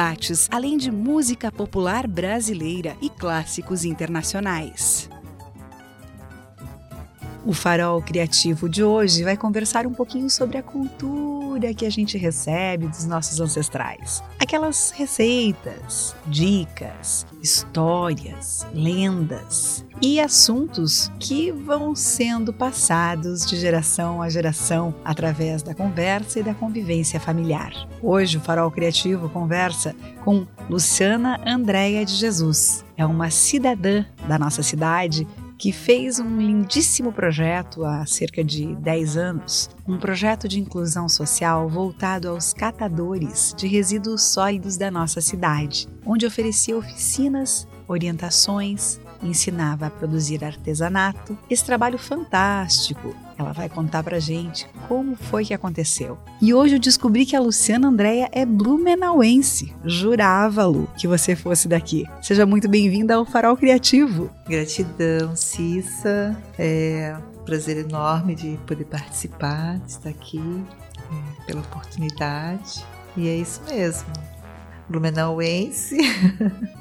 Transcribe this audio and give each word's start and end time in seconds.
debates, 0.00 0.48
além 0.50 0.78
de 0.78 0.90
música 0.90 1.52
popular 1.52 2.06
brasileira 2.06 2.96
e 3.02 3.10
clássicos 3.10 3.84
internacionais. 3.84 5.10
O 7.44 7.54
Farol 7.54 8.02
Criativo 8.02 8.68
de 8.68 8.84
hoje 8.84 9.24
vai 9.24 9.34
conversar 9.34 9.86
um 9.86 9.94
pouquinho 9.94 10.28
sobre 10.28 10.58
a 10.58 10.62
cultura 10.62 11.72
que 11.72 11.86
a 11.86 11.90
gente 11.90 12.18
recebe 12.18 12.86
dos 12.86 13.06
nossos 13.06 13.40
ancestrais. 13.40 14.22
Aquelas 14.38 14.90
receitas, 14.90 16.14
dicas, 16.26 17.26
histórias, 17.42 18.66
lendas 18.74 19.86
e 20.02 20.20
assuntos 20.20 21.10
que 21.18 21.50
vão 21.50 21.94
sendo 21.94 22.52
passados 22.52 23.46
de 23.46 23.56
geração 23.56 24.20
a 24.20 24.28
geração 24.28 24.94
através 25.02 25.62
da 25.62 25.74
conversa 25.74 26.40
e 26.40 26.42
da 26.42 26.54
convivência 26.54 27.18
familiar. 27.18 27.72
Hoje 28.02 28.36
o 28.36 28.40
Farol 28.40 28.70
Criativo 28.70 29.30
conversa 29.30 29.94
com 30.24 30.46
Luciana 30.68 31.40
Andréia 31.46 32.04
de 32.04 32.14
Jesus. 32.14 32.84
É 32.96 33.04
uma 33.04 33.30
cidadã 33.30 34.04
da 34.28 34.38
nossa 34.38 34.62
cidade 34.62 35.26
que 35.60 35.72
fez 35.72 36.18
um 36.18 36.38
lindíssimo 36.38 37.12
projeto 37.12 37.84
há 37.84 38.06
cerca 38.06 38.42
de 38.42 38.74
10 38.76 39.16
anos, 39.18 39.68
um 39.86 39.98
projeto 39.98 40.48
de 40.48 40.58
inclusão 40.58 41.06
social 41.06 41.68
voltado 41.68 42.30
aos 42.30 42.54
catadores 42.54 43.54
de 43.54 43.66
resíduos 43.66 44.22
sólidos 44.22 44.78
da 44.78 44.90
nossa 44.90 45.20
cidade, 45.20 45.86
onde 46.06 46.24
oferecia 46.24 46.78
oficinas, 46.78 47.68
orientações, 47.86 48.98
ensinava 49.22 49.86
a 49.86 49.90
produzir 49.90 50.44
artesanato. 50.44 51.36
Esse 51.48 51.64
trabalho 51.64 51.98
fantástico, 51.98 53.14
ela 53.38 53.52
vai 53.52 53.68
contar 53.68 54.02
pra 54.02 54.18
gente 54.18 54.66
como 54.88 55.16
foi 55.16 55.44
que 55.44 55.54
aconteceu. 55.54 56.18
E 56.40 56.52
hoje 56.52 56.76
eu 56.76 56.80
descobri 56.80 57.24
que 57.24 57.36
a 57.36 57.40
Luciana 57.40 57.88
Andréia 57.88 58.28
é 58.32 58.44
blumenauense. 58.44 59.74
Jurava, 59.84 60.64
Lu, 60.66 60.88
que 60.96 61.06
você 61.06 61.36
fosse 61.36 61.68
daqui. 61.68 62.04
Seja 62.22 62.46
muito 62.46 62.68
bem-vinda 62.68 63.14
ao 63.14 63.24
Farol 63.24 63.56
Criativo. 63.56 64.30
Gratidão, 64.48 65.34
Cissa. 65.36 66.36
É 66.58 67.16
um 67.38 67.44
prazer 67.44 67.78
enorme 67.78 68.34
de 68.34 68.58
poder 68.66 68.84
participar, 68.84 69.78
de 69.78 69.90
estar 69.90 70.10
aqui, 70.10 70.40
é, 70.98 71.44
pela 71.46 71.60
oportunidade. 71.60 72.84
E 73.16 73.28
é 73.28 73.36
isso 73.36 73.60
mesmo. 73.68 74.08
Blumenauense. 74.88 75.96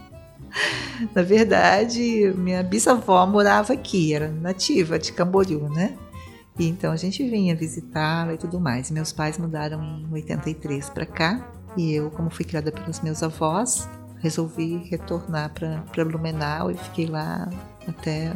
Na 1.13 1.21
verdade, 1.21 2.33
minha 2.35 2.63
bisavó 2.63 3.25
morava 3.25 3.73
aqui, 3.73 4.13
era 4.13 4.29
nativa 4.29 4.99
de 4.99 5.11
Camboriú, 5.11 5.69
né? 5.69 5.97
E 6.57 6.67
então 6.67 6.91
a 6.91 6.97
gente 6.97 7.27
vinha 7.27 7.55
visitá-la 7.55 8.33
e 8.33 8.37
tudo 8.37 8.59
mais. 8.59 8.91
Meus 8.91 9.13
pais 9.13 9.37
mudaram 9.37 9.81
em 9.81 10.11
83 10.11 10.89
para 10.89 11.05
cá 11.05 11.47
e 11.77 11.93
eu, 11.93 12.11
como 12.11 12.29
fui 12.29 12.43
criada 12.43 12.71
pelos 12.71 12.99
meus 12.99 13.23
avós, 13.23 13.87
resolvi 14.17 14.77
retornar 14.89 15.53
para 15.53 16.05
Blumenau 16.05 16.69
e 16.69 16.75
fiquei 16.75 17.05
lá 17.05 17.49
até 17.87 18.33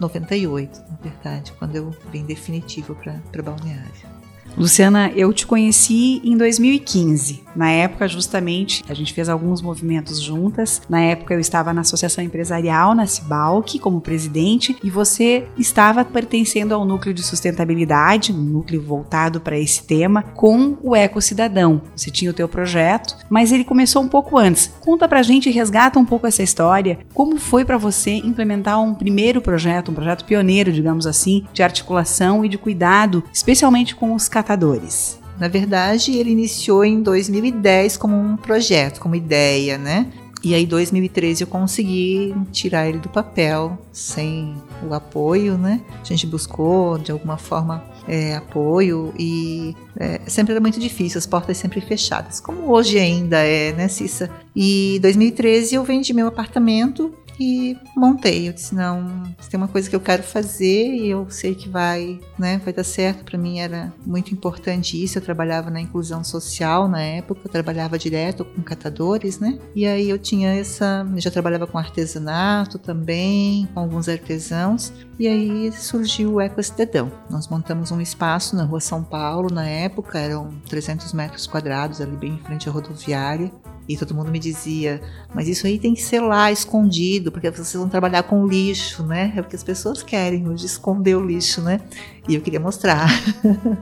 98, 0.00 0.82
na 0.90 0.96
verdade, 0.96 1.52
quando 1.58 1.76
eu 1.76 1.94
vim 2.10 2.24
definitivo 2.24 2.94
para 2.94 3.42
Balneário. 3.42 4.18
Luciana, 4.56 5.12
eu 5.14 5.32
te 5.32 5.46
conheci 5.46 6.20
em 6.24 6.36
2015. 6.36 7.48
Na 7.58 7.70
época, 7.70 8.06
justamente, 8.06 8.84
a 8.88 8.94
gente 8.94 9.12
fez 9.12 9.28
alguns 9.28 9.60
movimentos 9.60 10.20
juntas. 10.20 10.80
Na 10.88 11.00
época, 11.00 11.34
eu 11.34 11.40
estava 11.40 11.72
na 11.72 11.80
Associação 11.80 12.22
Empresarial, 12.22 12.94
na 12.94 13.04
Cibalc, 13.04 13.80
como 13.80 14.00
presidente, 14.00 14.76
e 14.82 14.88
você 14.88 15.48
estava 15.56 16.04
pertencendo 16.04 16.72
ao 16.72 16.84
núcleo 16.84 17.12
de 17.12 17.20
sustentabilidade, 17.20 18.32
um 18.32 18.36
núcleo 18.36 18.80
voltado 18.80 19.40
para 19.40 19.58
esse 19.58 19.82
tema, 19.82 20.22
com 20.22 20.76
o 20.82 20.94
Eco 20.94 21.20
Cidadão. 21.20 21.82
Você 21.96 22.12
tinha 22.12 22.30
o 22.30 22.34
teu 22.34 22.48
projeto, 22.48 23.16
mas 23.28 23.50
ele 23.50 23.64
começou 23.64 24.02
um 24.02 24.08
pouco 24.08 24.38
antes. 24.38 24.70
Conta 24.80 25.08
pra 25.08 25.22
gente, 25.22 25.50
resgata 25.50 25.98
um 25.98 26.04
pouco 26.04 26.28
essa 26.28 26.42
história. 26.44 27.00
Como 27.12 27.38
foi 27.38 27.64
para 27.64 27.76
você 27.76 28.12
implementar 28.12 28.80
um 28.80 28.94
primeiro 28.94 29.40
projeto, 29.40 29.90
um 29.90 29.94
projeto 29.94 30.24
pioneiro, 30.24 30.72
digamos 30.72 31.08
assim, 31.08 31.44
de 31.52 31.64
articulação 31.64 32.44
e 32.44 32.48
de 32.48 32.56
cuidado, 32.56 33.24
especialmente 33.32 33.96
com 33.96 34.14
os 34.14 34.28
catadores. 34.38 35.18
Na 35.38 35.48
verdade, 35.48 36.16
ele 36.16 36.30
iniciou 36.30 36.84
em 36.84 37.02
2010 37.02 37.96
como 37.96 38.16
um 38.16 38.36
projeto, 38.36 39.00
como 39.00 39.14
ideia, 39.14 39.76
né? 39.76 40.06
E 40.42 40.54
aí, 40.54 40.62
em 40.62 40.66
2013, 40.66 41.42
eu 41.42 41.48
consegui 41.48 42.32
tirar 42.52 42.88
ele 42.88 42.98
do 42.98 43.08
papel 43.08 43.76
sem 43.92 44.54
o 44.88 44.94
apoio, 44.94 45.58
né? 45.58 45.80
A 46.00 46.04
gente 46.04 46.26
buscou, 46.26 46.98
de 46.98 47.10
alguma 47.10 47.36
forma, 47.36 47.82
é, 48.06 48.36
apoio 48.36 49.12
e 49.18 49.74
é, 49.98 50.20
sempre 50.26 50.52
era 50.52 50.60
muito 50.60 50.78
difícil, 50.78 51.18
as 51.18 51.26
portas 51.26 51.56
sempre 51.56 51.80
fechadas, 51.80 52.38
como 52.38 52.70
hoje 52.70 52.98
ainda 52.98 53.38
é, 53.38 53.72
né, 53.72 53.88
Cissa? 53.88 54.30
E 54.54 54.96
em 54.96 55.00
2013 55.00 55.74
eu 55.74 55.82
vendi 55.82 56.12
meu 56.12 56.28
apartamento 56.28 57.12
e 57.38 57.76
montei. 57.96 58.48
Eu 58.48 58.52
disse, 58.52 58.74
não, 58.74 59.22
tem 59.48 59.58
uma 59.58 59.68
coisa 59.68 59.88
que 59.88 59.94
eu 59.94 60.00
quero 60.00 60.22
fazer 60.22 60.94
e 60.94 61.08
eu 61.08 61.28
sei 61.30 61.54
que 61.54 61.68
vai, 61.68 62.18
né, 62.38 62.60
vai 62.64 62.72
dar 62.72 62.84
certo. 62.84 63.24
Para 63.24 63.38
mim 63.38 63.60
era 63.60 63.92
muito 64.04 64.32
importante 64.32 65.02
isso. 65.02 65.18
Eu 65.18 65.22
trabalhava 65.22 65.70
na 65.70 65.80
inclusão 65.80 66.24
social 66.24 66.88
na 66.88 67.00
época, 67.00 67.42
eu 67.44 67.50
trabalhava 67.50 67.98
direto 67.98 68.44
com 68.44 68.62
catadores, 68.62 69.38
né? 69.38 69.58
E 69.74 69.86
aí 69.86 70.08
eu 70.10 70.18
tinha 70.18 70.54
essa, 70.54 71.06
eu 71.14 71.20
já 71.20 71.30
trabalhava 71.30 71.66
com 71.66 71.78
artesanato 71.78 72.78
também, 72.78 73.68
com 73.72 73.80
alguns 73.80 74.08
artesãos. 74.08 74.92
E 75.18 75.26
aí 75.26 75.72
surgiu 75.72 76.34
o 76.34 76.40
Eco 76.40 76.62
Cidadão. 76.62 77.10
Nós 77.30 77.48
montamos 77.48 77.90
um 77.90 78.00
espaço 78.00 78.56
na 78.56 78.64
rua 78.64 78.80
São 78.80 79.02
Paulo, 79.02 79.52
na 79.52 79.66
época 79.66 80.18
eram 80.18 80.50
300 80.68 81.12
metros 81.12 81.46
quadrados 81.46 82.00
ali 82.00 82.16
bem 82.16 82.34
em 82.34 82.38
frente 82.38 82.68
à 82.68 82.72
rodoviária. 82.72 83.50
E 83.88 83.96
todo 83.96 84.14
mundo 84.14 84.30
me 84.30 84.38
dizia, 84.38 85.00
mas 85.34 85.48
isso 85.48 85.66
aí 85.66 85.78
tem 85.78 85.94
que 85.94 86.02
ser 86.02 86.20
lá, 86.20 86.52
escondido, 86.52 87.32
porque 87.32 87.50
vocês 87.50 87.72
vão 87.72 87.88
trabalhar 87.88 88.22
com 88.24 88.46
lixo, 88.46 89.02
né? 89.02 89.32
É 89.34 89.40
porque 89.40 89.56
as 89.56 89.64
pessoas 89.64 90.02
querem 90.02 90.46
hoje 90.46 90.66
esconder 90.66 91.16
o 91.16 91.24
lixo, 91.24 91.62
né? 91.62 91.80
E 92.28 92.34
eu 92.34 92.40
queria 92.42 92.60
mostrar. 92.60 93.08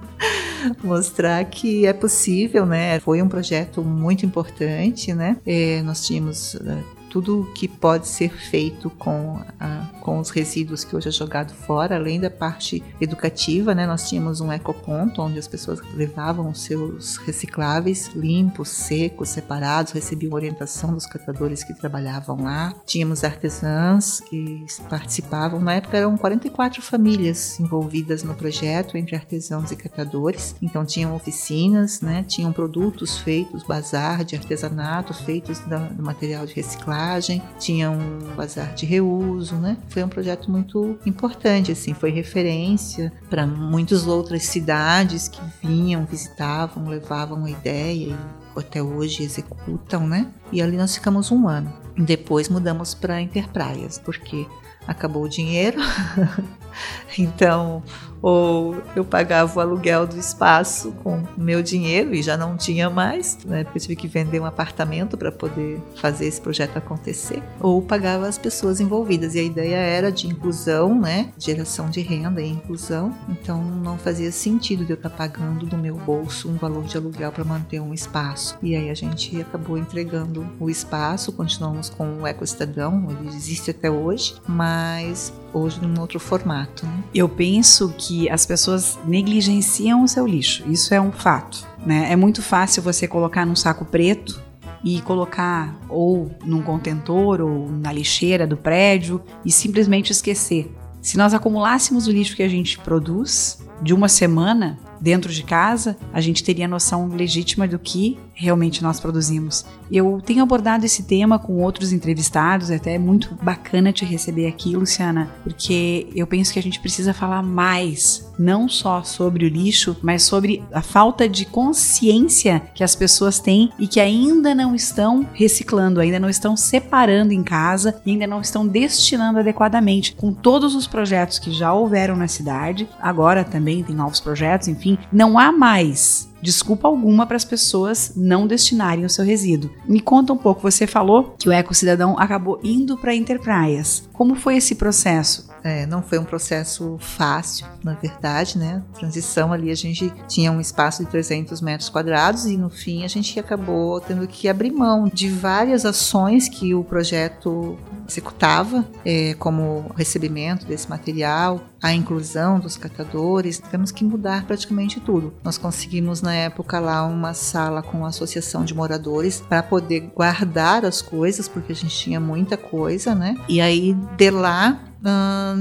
mostrar 0.83 1.44
que 1.47 1.87
é 1.87 1.93
possível, 1.93 2.65
né? 2.65 3.00
Foi 3.00 3.21
um 3.21 3.28
projeto 3.28 3.83
muito 3.83 4.25
importante, 4.25 5.12
né? 5.12 5.39
É, 5.44 5.83
nós 5.83 6.06
tínhamos 6.06 6.55
eh, 6.55 6.83
tudo 7.16 7.50
que 7.54 7.66
pode 7.66 8.09
ser 8.09 8.31
feito 8.31 8.91
com, 8.91 9.41
a, 9.59 9.87
com 10.03 10.19
os 10.19 10.28
resíduos 10.28 10.84
que 10.84 10.94
hoje 10.94 11.09
é 11.09 11.10
jogado 11.10 11.54
fora, 11.54 11.97
além 11.97 12.21
da 12.21 12.28
parte 12.28 12.84
educativa, 13.00 13.75
né? 13.75 13.87
Nós 13.87 14.06
tínhamos 14.06 14.43
um 14.43 14.53
ecoponto 14.53 15.22
onde 15.22 15.38
as 15.38 15.49
pessoas 15.49 15.81
levavam 15.94 16.50
os 16.50 16.60
seus 16.60 17.16
recicláveis 17.16 18.09
limpos, 18.15 18.69
secos, 18.69 19.31
separados, 19.31 19.93
recebiam 19.93 20.34
orientação 20.34 20.93
dos 20.93 21.06
catadores 21.06 21.65
que 21.65 21.72
trabalhavam 21.72 22.43
lá. 22.43 22.75
Tínhamos 22.84 23.25
artesãs 23.25 24.20
que 24.20 24.67
participavam. 24.90 25.58
Na 25.58 25.73
época 25.73 25.96
eram 25.96 26.19
44 26.19 26.82
famílias 26.82 27.58
envolvidas 27.58 28.23
no 28.23 28.35
projeto, 28.35 28.99
entre 28.99 29.17
artesãos 29.17 29.70
e 29.70 29.76
catadores. 29.76 30.55
Então 30.61 30.85
tinham 30.85 31.17
oficinas, 31.17 32.02
né? 32.02 32.26
Tinham 32.29 32.52
produtos 32.52 33.17
feitos, 33.17 33.62
bazar 33.62 34.23
de 34.23 34.37
artesanato 34.37 35.14
feitos 35.14 35.61
do 35.61 36.02
material 36.02 36.44
de 36.44 36.52
reciclagem 36.52 37.06
reciclagem, 37.06 37.43
tinha 37.58 37.91
um 37.91 38.19
bazar 38.37 38.75
de 38.75 38.85
reuso, 38.85 39.56
né? 39.56 39.76
Foi 39.88 40.03
um 40.03 40.08
projeto 40.08 40.50
muito 40.50 40.99
importante, 41.06 41.73
assim, 41.73 41.94
foi 41.94 42.11
referência 42.11 43.12
para 43.31 43.47
muitas 43.47 44.06
outras 44.06 44.43
cidades 44.43 45.29
que 45.29 45.41
vinham, 45.62 46.05
visitavam, 46.05 46.88
levavam 46.88 47.44
a 47.44 47.50
ideia 47.50 48.11
e 48.11 48.17
até 48.56 48.82
hoje 48.82 49.23
executam, 49.23 50.06
né? 50.06 50.26
E 50.50 50.61
ali 50.61 50.76
nós 50.76 50.94
ficamos 50.94 51.31
um 51.31 51.49
ano. 51.49 51.73
Depois 51.97 52.49
mudamos 52.49 52.94
para 52.94 53.20
Interpraias, 53.20 53.99
porque 53.99 54.47
acabou 54.87 55.25
o 55.25 55.29
dinheiro. 55.29 55.79
então, 57.19 57.82
ou 58.23 58.76
eu 58.94 59.05
pagava 59.05 59.56
o 59.56 59.61
aluguel 59.61 60.06
do 60.06 60.19
espaço 60.19 60.93
com 61.02 61.23
meu 61.37 61.62
dinheiro 61.62 62.14
e 62.14 62.23
já 62.23 62.37
não 62.37 62.56
tinha 62.56 62.88
mais, 62.90 63.38
né, 63.44 63.64
porque 63.64 63.78
eu 63.78 63.82
tive 63.82 63.96
que 63.96 64.08
vender 64.08 64.40
um 64.40 64.46
apartamento 64.46 65.17
para 65.17 65.31
poder 65.31 65.81
fazer 65.94 66.26
esse 66.26 66.40
projeto 66.40 66.76
acontecer, 66.76 67.43
ou 67.61 67.81
pagava 67.82 68.26
as 68.26 68.38
pessoas 68.38 68.81
envolvidas. 68.81 69.34
E 69.34 69.38
a 69.40 69.43
ideia 69.43 69.76
era 69.76 70.11
de 70.11 70.26
inclusão, 70.26 70.99
né, 70.99 71.31
geração 71.38 71.88
de 71.88 72.00
renda 72.00 72.40
e 72.40 72.49
inclusão. 72.49 73.14
Então 73.28 73.62
não 73.62 73.99
fazia 73.99 74.32
sentido 74.32 74.84
de 74.84 74.93
eu 74.93 74.96
estar 74.96 75.11
pagando 75.11 75.67
do 75.67 75.76
meu 75.76 75.96
bolso 75.96 76.49
um 76.49 76.56
valor 76.56 76.84
de 76.84 76.96
aluguel 76.96 77.31
para 77.32 77.44
manter 77.44 77.81
um 77.81 77.93
espaço. 77.93 78.58
E 78.62 78.75
aí 78.75 78.90
a 78.90 78.94
gente 78.94 79.40
acabou 79.40 79.78
entregando 79.78 80.46
o 80.58 80.69
espaço, 80.69 81.32
continuamos 81.32 81.90
com 81.90 82.23
o 82.23 82.26
Eco 82.26 82.46
Cidadão, 82.46 83.06
ele 83.11 83.28
existe 83.28 83.70
até 83.70 83.90
hoje, 83.90 84.34
mas 84.49 85.32
hoje 85.56 85.81
num 85.81 86.00
outro 86.00 86.20
formato. 86.20 86.85
Né? 86.85 87.05
Eu 87.14 87.29
penso 87.29 87.94
que 87.97 88.29
as 88.29 88.44
pessoas 88.44 88.99
negligenciam 89.06 90.03
o 90.03 90.08
seu 90.08 90.26
lixo, 90.26 90.64
isso 90.69 90.93
é 90.94 91.00
um 91.00 91.12
fato. 91.12 91.67
Né? 91.85 92.11
É 92.11 92.17
muito 92.17 92.43
fácil 92.43 92.82
você 92.82 93.06
colocar 93.08 93.47
num 93.47 93.56
saco 93.56 93.85
preto 93.85 94.41
e 94.85 95.00
colocar 95.03 95.75
ou 95.88 96.31
num 96.44 96.62
contentor 96.62 97.41
ou 97.41 97.70
na 97.70 97.93
lixeira 97.93 98.47
do 98.47 98.56
prédio 98.56 99.23
e 99.44 99.50
simplesmente 99.50 100.12
esquecer. 100.12 100.73
Se 101.00 101.17
nós 101.17 101.35
acumulássemos 101.35 102.06
o 102.06 102.12
lixo 102.12 102.37
que 102.37 102.43
a 102.43 102.49
gente 102.49 102.79
produz 102.79 103.59
de 103.81 103.94
uma 103.94 104.09
semana 104.09 104.79
dentro 105.00 105.32
de 105.32 105.43
casa, 105.43 105.96
a 106.12 106.20
gente 106.20 106.43
teria 106.43 106.69
noção 106.69 107.08
legítima 107.08 107.66
do 107.66 107.78
que 107.78 108.19
realmente 108.34 108.82
nós 108.82 109.00
produzimos. 109.00 109.64
Eu 109.90 110.20
tenho 110.25 110.43
abordado 110.43 110.84
esse 110.84 111.04
tema 111.04 111.38
com 111.38 111.62
outros 111.62 111.93
entrevistados, 111.93 112.70
é 112.70 112.76
até 112.76 112.98
muito 112.98 113.34
bacana 113.43 113.93
te 113.93 114.04
receber 114.04 114.46
aqui, 114.46 114.76
Luciana, 114.76 115.31
porque 115.43 116.08
eu 116.14 116.26
penso 116.26 116.52
que 116.52 116.58
a 116.58 116.62
gente 116.62 116.81
precisa 116.81 117.14
falar 117.14 117.43
mais, 117.43 118.31
não 118.38 118.69
só 118.69 119.02
sobre 119.02 119.46
o 119.46 119.48
lixo, 119.48 119.96
mas 120.02 120.22
sobre 120.22 120.62
a 120.72 120.82
falta 120.82 121.28
de 121.28 121.46
consciência 121.46 122.62
que 122.75 122.84
as 122.84 122.94
pessoas 122.94 123.38
têm 123.38 123.70
e 123.78 123.88
que 123.88 124.00
ainda 124.00 124.54
não 124.54 124.75
estão 124.75 125.26
reciclando, 125.32 126.00
ainda 126.00 126.19
não 126.19 126.28
estão 126.28 126.56
separando 126.56 127.32
em 127.32 127.42
casa 127.42 127.96
ainda 128.06 128.26
não 128.26 128.40
estão 128.40 128.66
destinando 128.66 129.38
adequadamente. 129.38 130.14
Com 130.14 130.32
todos 130.32 130.75
os 130.75 130.87
projetos 130.87 131.38
que 131.38 131.52
já 131.52 131.72
houveram 131.72 132.16
na 132.16 132.28
cidade, 132.28 132.88
agora 133.00 133.44
também 133.44 133.82
tem 133.82 133.94
novos 133.94 134.20
projetos, 134.20 134.69
enfim, 134.69 134.86
não 135.12 135.38
há 135.38 135.50
mais 135.50 136.29
desculpa 136.47 136.87
alguma 136.87 137.27
para 137.27 137.37
as 137.37 137.44
pessoas 137.44 138.12
não 138.15 138.47
destinarem 138.47 139.05
o 139.05 139.11
seu 139.11 139.25
resíduo. 139.25 139.71
Me 139.85 140.00
conta 140.00 140.33
um 140.33 140.37
pouco, 140.37 140.61
você 140.61 140.87
falou 140.87 141.35
que 141.37 141.49
o 141.49 141.53
Eco 141.53 141.75
Cidadão 141.75 142.17
acabou 142.19 142.61
indo 142.62 142.97
para 142.97 143.15
Interpraias. 143.15 144.09
Como 144.12 144.37
foi 144.37 144.56
esse 144.56 144.77
processo? 144.77 145.49
É, 145.65 145.85
não 145.85 146.00
foi 146.00 146.21
um 146.21 146.25
processo 146.25 146.97
fácil, 147.00 147.67
na 147.83 147.94
verdade, 147.94 148.56
né? 148.56 148.85
Transição 148.94 149.53
ali, 149.53 149.73
a 149.73 149.75
gente 149.75 150.12
tinha 150.29 150.53
um 150.53 150.61
espaço 150.61 151.05
de 151.05 151.11
300 151.11 151.61
metros 151.61 151.88
quadrados 151.88 152.47
e 152.47 152.56
no 152.56 152.71
fim 152.71 153.05
a 153.05 153.09
gente 153.09 153.41
acabou 153.41 154.00
tendo 154.00 154.29
que 154.29 154.49
abrir 154.49 154.71
mão 154.71 155.11
de 155.12 155.29
várias 155.29 155.85
ações 155.85 156.49
que 156.49 156.73
o 156.73 156.85
projeto 156.85 157.77
executava, 158.09 158.87
é, 159.05 159.35
como 159.35 159.91
recebimento 159.97 160.65
desse 160.67 160.88
material, 160.88 161.61
a 161.87 161.93
inclusão 161.93 162.59
dos 162.59 162.77
catadores, 162.77 163.59
temos 163.59 163.93
que 163.93 164.05
mudar 164.05 164.44
praticamente 164.44 164.99
tudo. 164.99 165.33
Nós 165.44 165.56
conseguimos 165.56 166.21
na 166.21 166.35
época 166.35 166.81
lá 166.81 167.06
uma 167.06 167.33
sala 167.33 167.81
com 167.81 168.05
a 168.05 168.09
associação 168.09 168.65
de 168.65 168.75
moradores 168.75 169.41
para 169.49 169.62
poder 169.62 170.11
guardar 170.15 170.85
as 170.85 171.00
coisas, 171.00 171.49
porque 171.49 171.71
a 171.71 171.77
gente 171.77 171.97
tinha 171.97 172.19
muita 172.19 172.56
coisa, 172.56 173.15
né? 173.15 173.37
E 173.49 173.61
aí 173.61 173.94
de 174.17 174.31
lá 174.31 174.81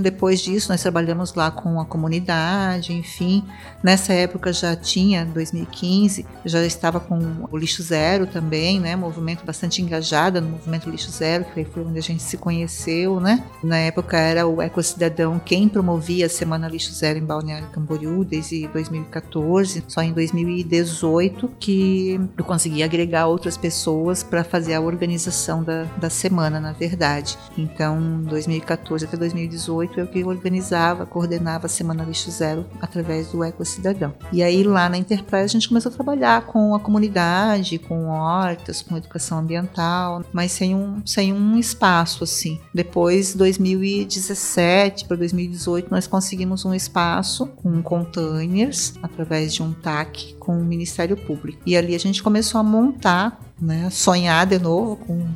depois 0.01 0.39
disso, 0.41 0.71
nós 0.71 0.81
trabalhamos 0.81 1.33
lá 1.33 1.51
com 1.51 1.79
a 1.79 1.85
comunidade, 1.85 2.93
enfim. 2.93 3.43
Nessa 3.83 4.13
época 4.13 4.51
já 4.51 4.75
tinha, 4.75 5.25
2015, 5.25 6.25
já 6.45 6.65
estava 6.65 6.99
com 6.99 7.19
o 7.51 7.57
Lixo 7.57 7.83
Zero 7.83 8.25
também, 8.25 8.79
né? 8.79 8.95
Movimento 8.95 9.45
bastante 9.45 9.81
engajado 9.81 10.41
no 10.41 10.49
movimento 10.49 10.89
Lixo 10.89 11.11
Zero, 11.11 11.45
que 11.53 11.65
foi 11.65 11.83
onde 11.83 11.99
a 11.99 12.01
gente 12.01 12.23
se 12.23 12.37
conheceu, 12.37 13.19
né? 13.19 13.43
Na 13.63 13.77
época 13.77 14.17
era 14.17 14.47
o 14.47 14.61
Eco 14.61 14.81
Cidadão 14.81 15.39
quem 15.43 15.67
promovia 15.67 16.14
a 16.23 16.29
Semana 16.29 16.67
Lixo 16.67 16.93
Zero 16.93 17.19
em 17.19 17.23
Balneário 17.23 17.67
Camboriú 17.69 18.23
desde 18.23 18.67
2014. 18.67 19.83
Só 19.87 20.01
em 20.01 20.13
2018 20.13 21.51
que 21.59 22.19
eu 22.37 22.43
consegui 22.43 22.83
agregar 22.83 23.27
outras 23.27 23.57
pessoas 23.57 24.23
para 24.23 24.43
fazer 24.43 24.73
a 24.73 24.81
organização 24.81 25.63
da, 25.63 25.83
da 25.97 26.09
semana, 26.09 26.59
na 26.59 26.71
verdade. 26.71 27.37
Então, 27.57 28.21
2014 28.23 29.05
até 29.05 29.17
2018 29.17 29.99
eu 29.99 30.07
que 30.07 30.23
organizava, 30.23 31.05
coordenava 31.05 31.65
a 31.65 31.69
Semana 31.69 32.03
Lixo 32.03 32.31
Zero 32.31 32.65
através 32.81 33.27
do 33.29 33.43
Eco 33.43 33.65
Cidadão. 33.65 34.13
E 34.31 34.43
aí 34.43 34.63
lá 34.63 34.89
na 34.89 34.97
Enterprise 34.97 35.45
a 35.45 35.47
gente 35.47 35.67
começou 35.67 35.91
a 35.91 35.95
trabalhar 35.95 36.45
com 36.45 36.75
a 36.75 36.79
comunidade, 36.79 37.77
com 37.77 38.07
hortas, 38.07 38.81
com 38.81 38.97
educação 38.97 39.39
ambiental, 39.39 40.23
mas 40.31 40.51
sem 40.51 40.75
um, 40.75 41.01
sem 41.05 41.33
um 41.33 41.57
espaço 41.57 42.23
assim. 42.23 42.59
Depois, 42.73 43.33
2017 43.33 45.05
para 45.05 45.17
2018, 45.17 45.87
nós 45.95 46.07
conseguimos 46.07 46.65
um 46.65 46.73
espaço 46.73 47.47
com 47.47 47.81
containers 47.81 48.95
através 49.01 49.53
de 49.53 49.63
um 49.63 49.71
TAC 49.71 50.35
com 50.37 50.59
o 50.59 50.65
Ministério 50.65 51.15
Público. 51.15 51.61
E 51.65 51.77
ali 51.77 51.95
a 51.95 51.97
gente 51.97 52.21
começou 52.21 52.59
a 52.59 52.63
montar 52.63 53.39
né, 53.59 53.89
sonhar 53.89 54.45
de 54.45 54.59
novo 54.59 54.97
com, 54.97 55.27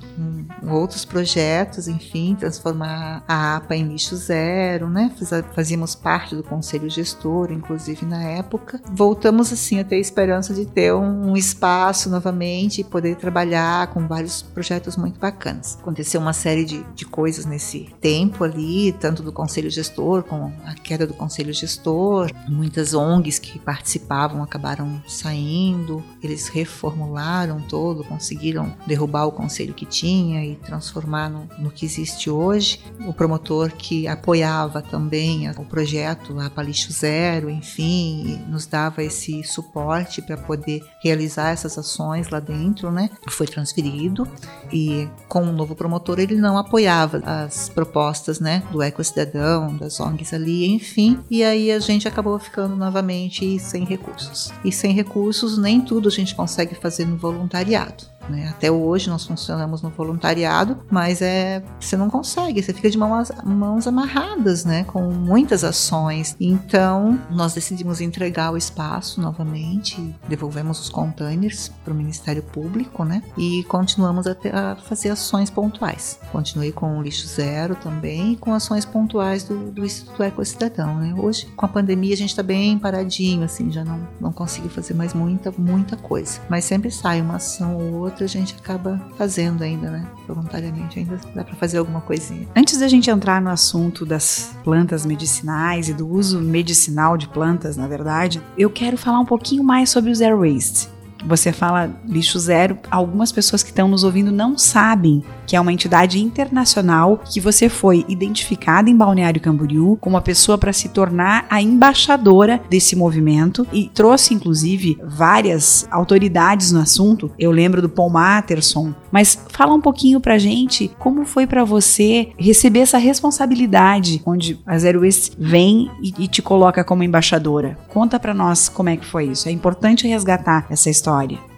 com, 0.61 0.73
outros 0.73 1.05
projetos, 1.05 1.87
enfim, 1.87 2.35
transformar 2.35 3.23
a 3.27 3.55
APA 3.55 3.75
em 3.75 3.87
lixo 3.87 4.15
zero, 4.15 4.89
né? 4.89 5.11
Fazíamos 5.53 5.95
parte 5.95 6.35
do 6.35 6.43
conselho 6.43 6.89
gestor, 6.89 7.51
inclusive 7.51 8.05
na 8.05 8.21
época. 8.21 8.81
Voltamos 8.91 9.51
assim 9.53 9.79
a 9.79 9.83
ter 9.83 9.95
a 9.95 9.99
esperança 9.99 10.53
de 10.53 10.65
ter 10.65 10.93
um, 10.93 11.35
espaço 11.35 12.09
novamente 12.09 12.81
e 12.81 12.83
poder 12.83 13.15
trabalhar 13.15 13.87
com 13.87 14.07
vários 14.07 14.41
projetos 14.41 14.97
muito 14.97 15.19
bacanas. 15.19 15.77
Aconteceu 15.79 16.19
uma 16.19 16.33
série 16.33 16.65
de, 16.65 16.83
de 16.93 17.05
coisas 17.05 17.45
nesse 17.45 17.89
tempo 18.01 18.43
ali, 18.43 18.91
tanto 18.91 19.23
do 19.23 19.31
conselho 19.31 19.69
gestor, 19.69 20.23
com 20.23 20.51
a 20.65 20.73
queda 20.73 21.07
do 21.07 21.13
conselho 21.13 21.53
gestor, 21.53 22.29
muitas 22.47 22.93
ONGs 22.93 23.39
que 23.39 23.59
participavam 23.59 24.43
acabaram 24.43 25.01
saindo, 25.07 26.03
eles 26.21 26.47
reformularam 26.47 27.61
todo 27.61 28.08
conseguiram 28.09 28.75
derrubar 28.87 29.27
o 29.27 29.31
conselho 29.31 29.73
que 29.73 29.85
tinha 29.85 30.43
e 30.43 30.55
transformar 30.55 31.29
no, 31.29 31.47
no 31.59 31.69
que 31.69 31.85
existe 31.85 32.29
hoje. 32.29 32.81
O 33.05 33.13
promotor 33.13 33.71
que 33.71 34.07
apoiava 34.07 34.81
também 34.81 35.49
o 35.51 35.63
projeto 35.63 36.33
lá 36.33 36.49
para 36.49 36.63
lixo 36.63 36.91
zero, 36.91 37.49
enfim, 37.49 38.41
nos 38.47 38.65
dava 38.65 39.03
esse 39.03 39.43
suporte 39.43 40.21
para 40.21 40.35
poder 40.35 40.83
realizar 41.03 41.49
essas 41.49 41.77
ações 41.77 42.29
lá 42.29 42.39
dentro, 42.39 42.91
né? 42.91 43.09
Foi 43.29 43.45
transferido 43.45 44.27
e 44.73 45.07
com 45.27 45.43
o 45.43 45.51
novo 45.51 45.75
promotor 45.75 46.19
ele 46.19 46.35
não 46.35 46.57
apoiava 46.57 47.21
as 47.25 47.69
propostas, 47.69 48.39
né, 48.39 48.63
do 48.71 48.81
Eco 48.81 49.03
Cidadão, 49.03 49.75
das 49.75 49.99
ONGs 49.99 50.33
ali, 50.33 50.67
enfim. 50.67 51.19
E 51.29 51.43
aí 51.43 51.71
a 51.71 51.79
gente 51.79 52.07
acabou 52.07 52.37
ficando 52.39 52.75
novamente 52.75 53.59
sem 53.59 53.83
recursos. 53.83 54.51
E 54.63 54.71
sem 54.71 54.93
recursos 54.93 55.57
nem 55.57 55.81
tudo 55.81 56.07
a 56.07 56.11
gente 56.11 56.33
consegue 56.33 56.75
fazer 56.75 57.05
no 57.05 57.17
voluntariado. 57.17 57.98
Né? 58.29 58.47
Até 58.49 58.71
hoje 58.71 59.09
nós 59.09 59.25
funcionamos 59.25 59.81
no 59.81 59.89
voluntariado, 59.89 60.77
mas 60.89 61.21
é 61.21 61.63
você 61.79 61.97
não 61.97 62.09
consegue, 62.09 62.61
você 62.61 62.73
fica 62.73 62.89
de 62.89 62.97
mãos, 62.97 63.31
mãos 63.43 63.87
amarradas, 63.87 64.65
né? 64.65 64.83
Com 64.83 65.09
muitas 65.11 65.63
ações. 65.63 66.35
Então 66.39 67.19
nós 67.29 67.53
decidimos 67.53 68.01
entregar 68.01 68.51
o 68.51 68.57
espaço 68.57 69.19
novamente, 69.21 70.15
devolvemos 70.27 70.79
os 70.79 70.89
containers 70.89 71.71
para 71.83 71.93
o 71.93 71.95
Ministério 71.95 72.43
Público, 72.43 73.03
né? 73.03 73.23
E 73.37 73.63
continuamos 73.65 74.27
a, 74.27 74.35
ter, 74.35 74.53
a, 74.53 74.75
fazer 74.75 75.09
ações 75.09 75.49
pontuais. 75.49 76.19
Continuei 76.31 76.71
com 76.71 76.99
o 76.99 77.01
lixo 77.01 77.27
zero 77.27 77.75
também 77.75 78.33
e 78.33 78.37
com 78.37 78.53
ações 78.53 78.85
pontuais 78.85 79.43
do, 79.43 79.71
do 79.71 79.85
Instituto 79.85 80.21
Eco 80.23 80.43
Cidadão, 80.45 80.97
né? 80.97 81.13
Hoje 81.17 81.47
com 81.55 81.65
a 81.65 81.69
pandemia 81.69 82.13
a 82.13 82.17
gente 82.17 82.29
está 82.29 82.43
bem 82.43 82.77
paradinho, 82.77 83.43
assim, 83.43 83.71
já 83.71 83.83
não 83.83 84.07
não 84.19 84.31
consegui 84.31 84.69
fazer 84.69 84.93
mais 84.93 85.13
muita 85.13 85.53
muita 85.57 85.95
coisa, 85.95 86.39
mas 86.49 86.65
sempre 86.65 86.91
sai 86.91 87.21
uma 87.21 87.35
ação 87.35 87.77
ou 87.77 87.93
outra 88.01 88.18
outra 88.19 88.25
a 88.25 88.27
gente 88.27 88.55
acaba 88.59 88.99
fazendo 89.17 89.63
ainda, 89.63 89.89
né? 89.89 90.05
Voluntariamente, 90.27 90.99
ainda 90.99 91.19
dá 91.33 91.43
para 91.43 91.55
fazer 91.55 91.77
alguma 91.77 92.01
coisinha. 92.01 92.47
Antes 92.55 92.79
da 92.79 92.87
gente 92.87 93.09
entrar 93.09 93.41
no 93.41 93.49
assunto 93.49 94.05
das 94.05 94.53
plantas 94.63 95.05
medicinais 95.05 95.87
e 95.87 95.93
do 95.93 96.07
uso 96.07 96.41
medicinal 96.41 97.17
de 97.17 97.29
plantas, 97.29 97.77
na 97.77 97.87
verdade, 97.87 98.41
eu 98.57 98.69
quero 98.69 98.97
falar 98.97 99.19
um 99.19 99.25
pouquinho 99.25 99.63
mais 99.63 99.89
sobre 99.89 100.11
o 100.11 100.15
zero 100.15 100.39
waste. 100.39 100.89
Você 101.25 101.51
fala 101.51 101.89
lixo 102.05 102.39
zero, 102.39 102.77
algumas 102.89 103.31
pessoas 103.31 103.61
que 103.63 103.69
estão 103.69 103.87
nos 103.87 104.03
ouvindo 104.03 104.31
não 104.31 104.57
sabem 104.57 105.23
que 105.49 105.55
é 105.55 105.59
uma 105.59 105.73
entidade 105.73 106.19
internacional 106.19 107.19
que 107.25 107.39
você 107.39 107.67
foi 107.67 108.05
identificada 108.07 108.87
em 108.87 108.95
Balneário 108.95 109.41
Camboriú 109.41 109.97
como 109.99 110.15
uma 110.15 110.21
pessoa 110.21 110.59
para 110.59 110.71
se 110.71 110.89
tornar 110.89 111.47
a 111.49 111.59
embaixadora 111.59 112.61
desse 112.69 112.95
movimento 112.95 113.65
e 113.73 113.89
trouxe 113.91 114.35
inclusive 114.35 114.99
várias 115.03 115.87
autoridades 115.89 116.71
no 116.71 116.79
assunto. 116.79 117.31
Eu 117.37 117.49
lembro 117.49 117.81
do 117.81 117.89
Paul 117.89 118.11
Matterson, 118.11 118.93
mas 119.11 119.39
fala 119.49 119.73
um 119.73 119.81
pouquinho 119.81 120.21
pra 120.21 120.37
gente 120.37 120.91
como 120.99 121.25
foi 121.25 121.47
para 121.47 121.63
você 121.63 122.29
receber 122.37 122.81
essa 122.81 122.99
responsabilidade 122.99 124.21
onde 124.27 124.59
a 124.67 124.77
Zero 124.77 125.01
Waste 125.03 125.31
vem 125.39 125.89
e, 125.99 126.13
e 126.19 126.27
te 126.27 126.43
coloca 126.43 126.83
como 126.83 127.03
embaixadora. 127.03 127.75
Conta 127.87 128.19
para 128.19 128.35
nós 128.35 128.69
como 128.69 128.89
é 128.89 128.97
que 128.97 129.05
foi 129.05 129.25
isso. 129.25 129.49
É 129.49 129.51
importante 129.51 130.07
resgatar 130.07 130.67
essa 130.69 130.91
história. 130.91 131.08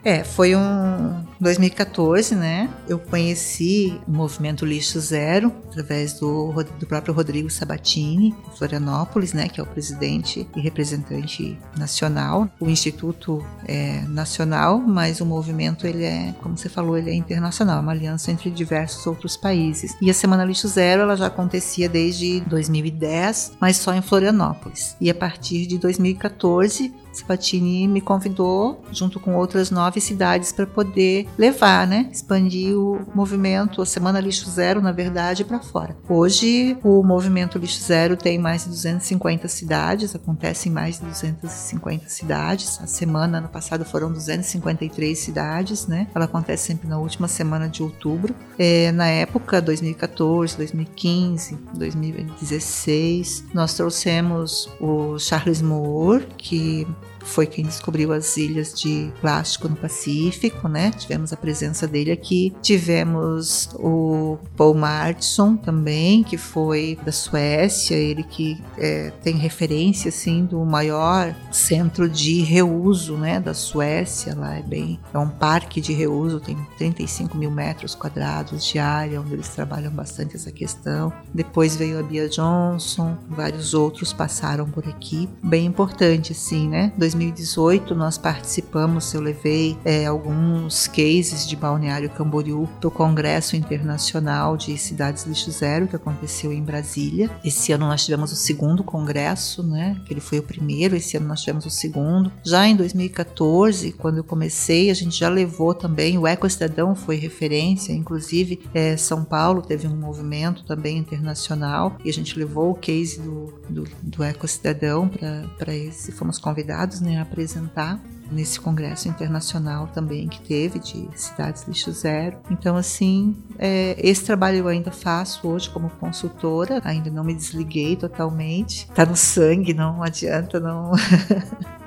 É, 0.04 0.24
foi 0.24 0.56
um 0.56 1.24
2014, 1.42 2.36
né? 2.36 2.70
Eu 2.88 3.00
conheci 3.00 4.00
o 4.08 4.12
movimento 4.12 4.64
Lixo 4.64 5.00
Zero 5.00 5.52
através 5.70 6.14
do, 6.14 6.54
do 6.80 6.86
próprio 6.86 7.14
Rodrigo 7.14 7.50
Sabatini, 7.50 8.36
Florianópolis, 8.56 9.34
né? 9.34 9.50
Que 9.50 9.60
é 9.60 9.64
o 9.64 9.66
presidente 9.66 10.48
e 10.56 10.62
representante 10.62 11.58
nacional. 11.76 12.48
O 12.60 12.70
instituto 12.70 13.44
é 13.68 14.02
nacional, 14.08 14.78
mas 14.78 15.20
o 15.20 15.26
movimento 15.26 15.88
ele 15.88 16.04
é, 16.04 16.36
como 16.42 16.56
você 16.56 16.70
falou, 16.70 16.96
ele 16.96 17.10
é 17.10 17.16
internacional, 17.16 17.80
é 17.80 17.82
uma 17.82 17.92
aliança 17.92 18.32
entre 18.32 18.52
diversos 18.52 19.08
outros 19.08 19.36
países. 19.36 19.96
E 20.00 20.12
a 20.12 20.14
Semana 20.14 20.46
Lixo 20.46 20.68
Zero 20.68 21.02
ela 21.02 21.18
já 21.18 21.26
acontecia 21.26 21.90
desde 21.90 22.42
2010, 22.42 23.54
mas 23.60 23.78
só 23.78 23.94
em 23.96 24.02
Florianópolis. 24.02 24.96
E 25.02 25.10
a 25.10 25.16
partir 25.16 25.66
de 25.66 25.80
2014 25.80 26.94
Sabatini 27.12 27.88
me 27.88 28.00
convidou, 28.00 28.82
junto 28.92 29.20
com 29.20 29.36
outras 29.36 29.70
nove 29.70 30.00
cidades, 30.00 30.52
para 30.52 30.66
poder 30.66 31.28
levar, 31.38 31.88
né, 31.88 32.10
expandir 32.12 32.78
o 32.78 33.02
movimento, 33.14 33.82
a 33.82 33.86
Semana 33.86 34.20
Lixo 34.20 34.50
Zero, 34.50 34.82
na 34.82 34.92
verdade, 34.92 35.44
para 35.44 35.60
fora. 35.60 35.96
Hoje, 36.08 36.78
o 36.84 37.04
movimento 37.04 37.58
Lixo 37.58 37.82
Zero 37.82 38.16
tem 38.16 38.38
mais 38.38 38.64
de 38.64 38.70
250 38.70 39.48
cidades, 39.48 40.16
acontece 40.16 40.70
em 40.70 40.72
mais 40.72 41.00
de 41.00 41.06
250 41.06 42.10
cidades. 42.10 42.80
A 42.82 42.88
semana, 42.88 43.40
ano 43.40 43.48
passado, 43.48 43.86
foram 43.86 44.12
253 44.12 45.18
cidades, 45.18 45.88
né? 45.88 46.08
Ela 46.14 46.26
acontece 46.26 46.68
sempre 46.68 46.88
na 46.88 46.98
última 46.98 47.28
semana 47.28 47.68
de 47.68 47.82
outubro. 47.82 48.36
É, 48.58 48.92
na 48.92 49.08
época, 49.08 49.62
2014, 49.62 50.58
2015, 50.58 51.58
2016, 51.74 53.46
nós 53.54 53.74
trouxemos 53.74 54.70
o 54.80 55.18
Charles 55.18 55.62
Moore, 55.62 56.28
que 56.38 56.88
foi 57.24 57.46
quem 57.46 57.66
descobriu 57.66 58.12
as 58.12 58.38
ilhas 58.38 58.74
de 58.74 59.12
plástico 59.22 59.68
no 59.68 59.76
Pacífico, 59.76 60.68
né? 60.68 60.92
Tivemos 60.92 61.34
a 61.34 61.38
presença 61.38 61.88
dele 61.88 62.12
aqui. 62.12 62.54
Tivemos 62.62 63.70
o 63.76 64.38
Paul 64.56 64.74
Martson 64.74 65.56
também, 65.56 66.24
que 66.24 66.38
foi 66.38 66.98
da 67.04 67.12
Suécia, 67.12 67.96
ele 67.96 68.24
que 68.24 68.62
é, 68.78 69.12
tem 69.24 69.36
referência 69.36 70.10
assim 70.10 70.46
do 70.46 70.64
maior 70.66 71.36
centro 71.52 72.10
de 72.10 72.42
reuso, 72.42 73.18
né, 73.18 73.40
da 73.40 73.54
Suécia. 73.54 74.36
Lá 74.36 74.58
é 74.58 74.62
bem, 74.62 75.00
é 75.14 75.18
um 75.18 75.30
parque 75.30 75.82
de 75.82 75.94
reuso, 75.94 76.40
tem 76.40 76.58
35 76.78 77.38
mil 77.38 77.52
metros 77.52 77.96
quadrados 77.96 78.66
de 78.66 78.80
área, 78.80 79.22
onde 79.22 79.34
eles 79.34 79.50
trabalham 79.50 79.92
bastante 79.92 80.36
essa 80.36 80.52
questão. 80.52 81.12
Depois 81.34 81.76
veio 81.76 82.00
a 82.00 82.04
Bia 82.04 82.28
Johnson, 82.30 83.18
vários 83.30 83.74
outros 83.74 84.14
passaram 84.14 84.70
por 84.70 84.88
aqui, 84.88 85.30
bem 85.44 85.66
importante 85.66 86.32
assim, 86.32 86.68
né? 86.68 86.94
2018 87.12 87.94
nós 87.94 88.18
participamos, 88.18 89.14
eu 89.14 89.22
levei 89.22 89.78
é, 89.84 90.06
alguns 90.06 90.88
cases 90.88 91.48
de 91.48 91.56
Balneário 91.56 92.10
Camboriú 92.10 92.70
para 92.80 92.88
o 92.88 92.92
Congresso 92.92 93.56
Internacional 93.56 94.56
de 94.56 94.78
Cidades 94.78 95.26
Lixo 95.26 95.52
Zero, 95.52 95.88
que 95.88 95.96
aconteceu 95.96 96.54
em 96.54 96.64
Brasília. 96.64 97.30
Esse 97.44 97.72
ano 97.74 97.88
nós 97.88 98.06
tivemos 98.06 98.32
o 98.32 98.36
segundo 98.36 98.84
congresso, 98.84 99.62
né? 99.62 100.00
Que 100.06 100.14
ele 100.14 100.22
foi 100.22 100.40
o 100.40 100.44
primeiro, 100.44 100.96
esse 100.96 101.18
ano 101.18 101.28
nós 101.28 101.42
tivemos 101.42 101.66
o 101.66 101.70
segundo. 101.70 102.32
Já 102.44 102.68
em 102.68 102.76
2014, 102.76 103.92
quando 103.94 104.18
eu 104.18 104.24
comecei, 104.24 104.90
a 104.90 104.94
gente 104.94 105.18
já 105.18 105.30
levou 105.30 105.74
também, 105.74 106.18
o 106.18 106.26
Eco 106.26 106.50
Cidadão 106.50 106.96
foi 106.96 107.18
referência, 107.18 107.92
inclusive 107.92 108.62
é, 108.74 108.96
São 108.96 109.24
Paulo 109.24 109.62
teve 109.62 109.88
um 109.88 109.96
movimento 109.96 110.64
também 110.64 110.98
internacional 110.98 111.98
e 112.04 112.10
a 112.10 112.14
gente 112.14 112.38
levou 112.40 112.72
o 112.72 112.76
case 112.76 113.20
do, 113.20 113.54
do, 113.70 113.84
do 114.02 114.24
Eco 114.24 114.48
Cidadão 114.48 115.10
para 115.58 115.76
esse, 115.76 116.12
fomos 116.12 116.38
convidados 116.38 117.01
né, 117.02 117.20
apresentar 117.20 118.00
nesse 118.32 118.60
congresso 118.60 119.10
internacional 119.10 119.88
também 119.88 120.28
que 120.28 120.42
teve 120.42 120.80
de 120.80 121.10
cidades 121.16 121.64
lixo 121.68 121.92
zero. 121.92 122.38
Então, 122.50 122.78
assim, 122.78 123.36
é, 123.60 123.96
esse 123.98 124.24
trabalho 124.24 124.60
eu 124.60 124.68
ainda 124.68 124.92
faço 124.92 125.48
hoje 125.48 125.70
como 125.70 125.90
consultora, 125.90 126.82
ainda 126.84 127.12
não 127.12 127.24
me 127.24 127.34
desliguei 127.34 127.96
totalmente. 127.96 128.90
Tá 128.92 129.06
no 129.06 129.18
sangue, 129.18 129.74
não 129.74 130.02
adianta, 130.02 130.60
não. 130.60 130.92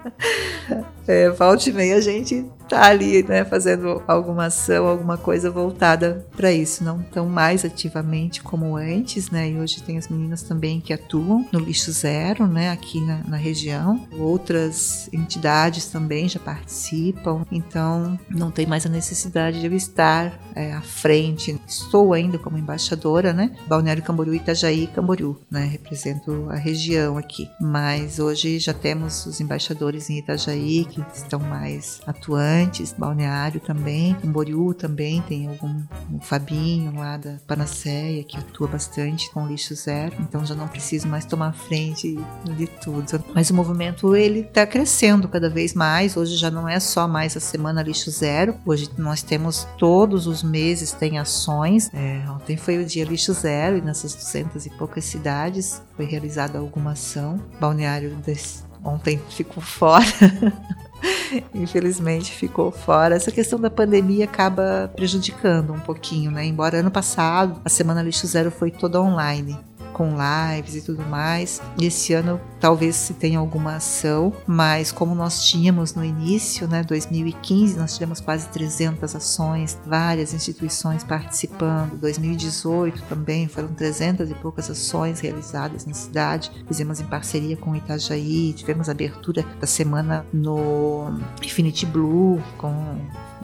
é, 1.08 1.30
volta 1.30 1.70
e 1.70 1.72
meia 1.72 1.96
a 1.96 2.00
gente 2.00 2.44
tá 2.68 2.86
ali, 2.86 3.22
né, 3.22 3.44
fazendo 3.44 4.02
alguma 4.06 4.46
ação, 4.46 4.86
alguma 4.86 5.16
coisa 5.16 5.50
voltada 5.50 6.26
para 6.36 6.52
isso, 6.52 6.82
não 6.82 7.02
tão 7.02 7.26
mais 7.26 7.64
ativamente 7.64 8.42
como 8.42 8.76
antes, 8.76 9.30
né, 9.30 9.50
e 9.50 9.58
hoje 9.58 9.82
tem 9.82 9.98
as 9.98 10.08
meninas 10.08 10.42
também 10.42 10.80
que 10.80 10.92
atuam 10.92 11.46
no 11.52 11.58
lixo 11.58 11.92
zero, 11.92 12.46
né, 12.46 12.70
aqui 12.70 13.00
na, 13.00 13.22
na 13.28 13.36
região, 13.36 14.06
outras 14.18 15.08
entidades 15.12 15.86
também 15.86 16.28
já 16.28 16.40
participam, 16.40 17.44
então 17.50 18.18
não 18.28 18.50
tem 18.50 18.66
mais 18.66 18.86
a 18.86 18.88
necessidade 18.88 19.60
de 19.60 19.66
eu 19.66 19.74
estar 19.74 20.38
é, 20.54 20.72
à 20.72 20.80
frente, 20.80 21.58
estou 21.66 22.12
ainda 22.12 22.38
como 22.38 22.58
embaixadora, 22.58 23.32
né, 23.32 23.54
Balneário 23.66 24.02
Camboriú, 24.02 24.34
Itajaí 24.34 24.86
Camboriú, 24.86 25.36
né, 25.50 25.64
represento 25.64 26.48
a 26.50 26.56
região 26.56 27.18
aqui, 27.18 27.48
mas 27.60 28.18
hoje 28.18 28.58
já 28.58 28.72
temos 28.72 29.26
os 29.26 29.40
embaixadores 29.40 30.08
em 30.10 30.18
Itajaí 30.18 30.84
que 30.84 31.04
estão 31.14 31.40
mais 31.40 32.00
atuantes, 32.54 32.94
Balneário 32.96 33.60
também, 33.60 34.14
Camboriú 34.14 34.72
também 34.72 35.20
tem 35.22 35.48
algum, 35.48 35.82
o 36.12 36.20
Fabinho 36.20 36.94
lá 36.96 37.16
da 37.16 37.36
Panaceia 37.46 38.22
que 38.22 38.36
atua 38.38 38.68
bastante 38.68 39.30
com 39.30 39.46
lixo 39.46 39.74
zero, 39.74 40.14
então 40.20 40.46
já 40.46 40.54
não 40.54 40.68
preciso 40.68 41.08
mais 41.08 41.24
tomar 41.24 41.52
frente 41.52 42.16
de 42.56 42.66
tudo. 42.66 43.22
Mas 43.34 43.50
o 43.50 43.54
movimento 43.54 44.14
ele 44.14 44.40
está 44.40 44.66
crescendo 44.66 45.28
cada 45.28 45.50
vez 45.50 45.74
mais, 45.74 46.16
hoje 46.16 46.36
já 46.36 46.50
não 46.50 46.68
é 46.68 46.78
só 46.78 47.08
mais 47.08 47.36
a 47.36 47.40
semana 47.40 47.82
lixo 47.82 48.10
zero, 48.10 48.54
hoje 48.64 48.88
nós 48.96 49.22
temos 49.22 49.66
todos 49.78 50.26
os 50.26 50.42
meses 50.42 50.92
tem 50.92 51.18
ações, 51.18 51.90
é, 51.92 52.22
ontem 52.30 52.56
foi 52.56 52.78
o 52.78 52.84
dia 52.84 53.04
lixo 53.04 53.32
zero 53.32 53.78
e 53.78 53.80
nessas 53.80 54.14
duzentas 54.14 54.66
e 54.66 54.70
poucas 54.70 55.04
cidades 55.04 55.82
foi 55.96 56.04
realizada 56.04 56.58
alguma 56.58 56.92
ação, 56.92 57.40
Balneário 57.60 58.14
desse, 58.16 58.62
ontem 58.84 59.20
ficou 59.30 59.62
fora 59.62 60.04
infelizmente 61.54 62.32
ficou 62.32 62.70
fora. 62.70 63.14
Essa 63.14 63.30
questão 63.30 63.58
da 63.60 63.70
pandemia 63.70 64.24
acaba 64.24 64.90
prejudicando 64.94 65.72
um 65.72 65.80
pouquinho, 65.80 66.30
né? 66.30 66.44
Embora 66.44 66.78
ano 66.78 66.90
passado 66.90 67.60
a 67.64 67.68
Semana 67.68 68.02
Lixo 68.02 68.26
Zero 68.26 68.50
foi 68.50 68.70
toda 68.70 69.00
online 69.00 69.58
com 69.94 70.10
lives 70.10 70.74
e 70.74 70.82
tudo 70.82 71.02
mais. 71.04 71.62
E 71.80 71.86
esse 71.86 72.12
ano 72.12 72.38
talvez 72.60 72.96
se 72.96 73.14
tenha 73.14 73.38
alguma 73.38 73.76
ação, 73.76 74.32
mas 74.46 74.92
como 74.92 75.14
nós 75.14 75.44
tínhamos 75.44 75.94
no 75.94 76.04
início, 76.04 76.66
né, 76.68 76.82
2015, 76.82 77.78
nós 77.78 77.94
tivemos 77.94 78.20
quase 78.20 78.48
300 78.48 79.14
ações, 79.14 79.78
várias 79.86 80.34
instituições 80.34 81.04
participando. 81.04 81.96
2018 81.96 83.02
também 83.02 83.48
foram 83.48 83.68
300 83.68 84.30
e 84.30 84.34
poucas 84.34 84.68
ações 84.68 85.20
realizadas 85.20 85.86
na 85.86 85.94
cidade. 85.94 86.50
Fizemos 86.66 87.00
em 87.00 87.04
parceria 87.04 87.56
com 87.56 87.76
Itajaí, 87.76 88.52
tivemos 88.52 88.88
abertura 88.88 89.44
da 89.60 89.66
semana 89.66 90.26
no 90.32 91.18
Infinity 91.42 91.86
Blue 91.86 92.42
com 92.58 92.98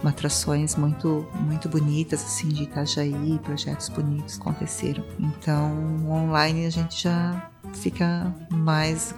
atrações 0.09 0.77
muito 0.77 1.27
muito 1.41 1.69
bonitas 1.69 2.23
assim 2.23 2.49
de 2.49 2.65
Itajaí, 2.65 3.39
projetos 3.43 3.89
bonitos 3.89 4.39
aconteceram. 4.41 5.05
Então, 5.19 6.07
online 6.09 6.67
a 6.67 6.71
gente 6.71 7.03
já 7.03 7.51
fica 7.75 8.35
mais 8.51 9.15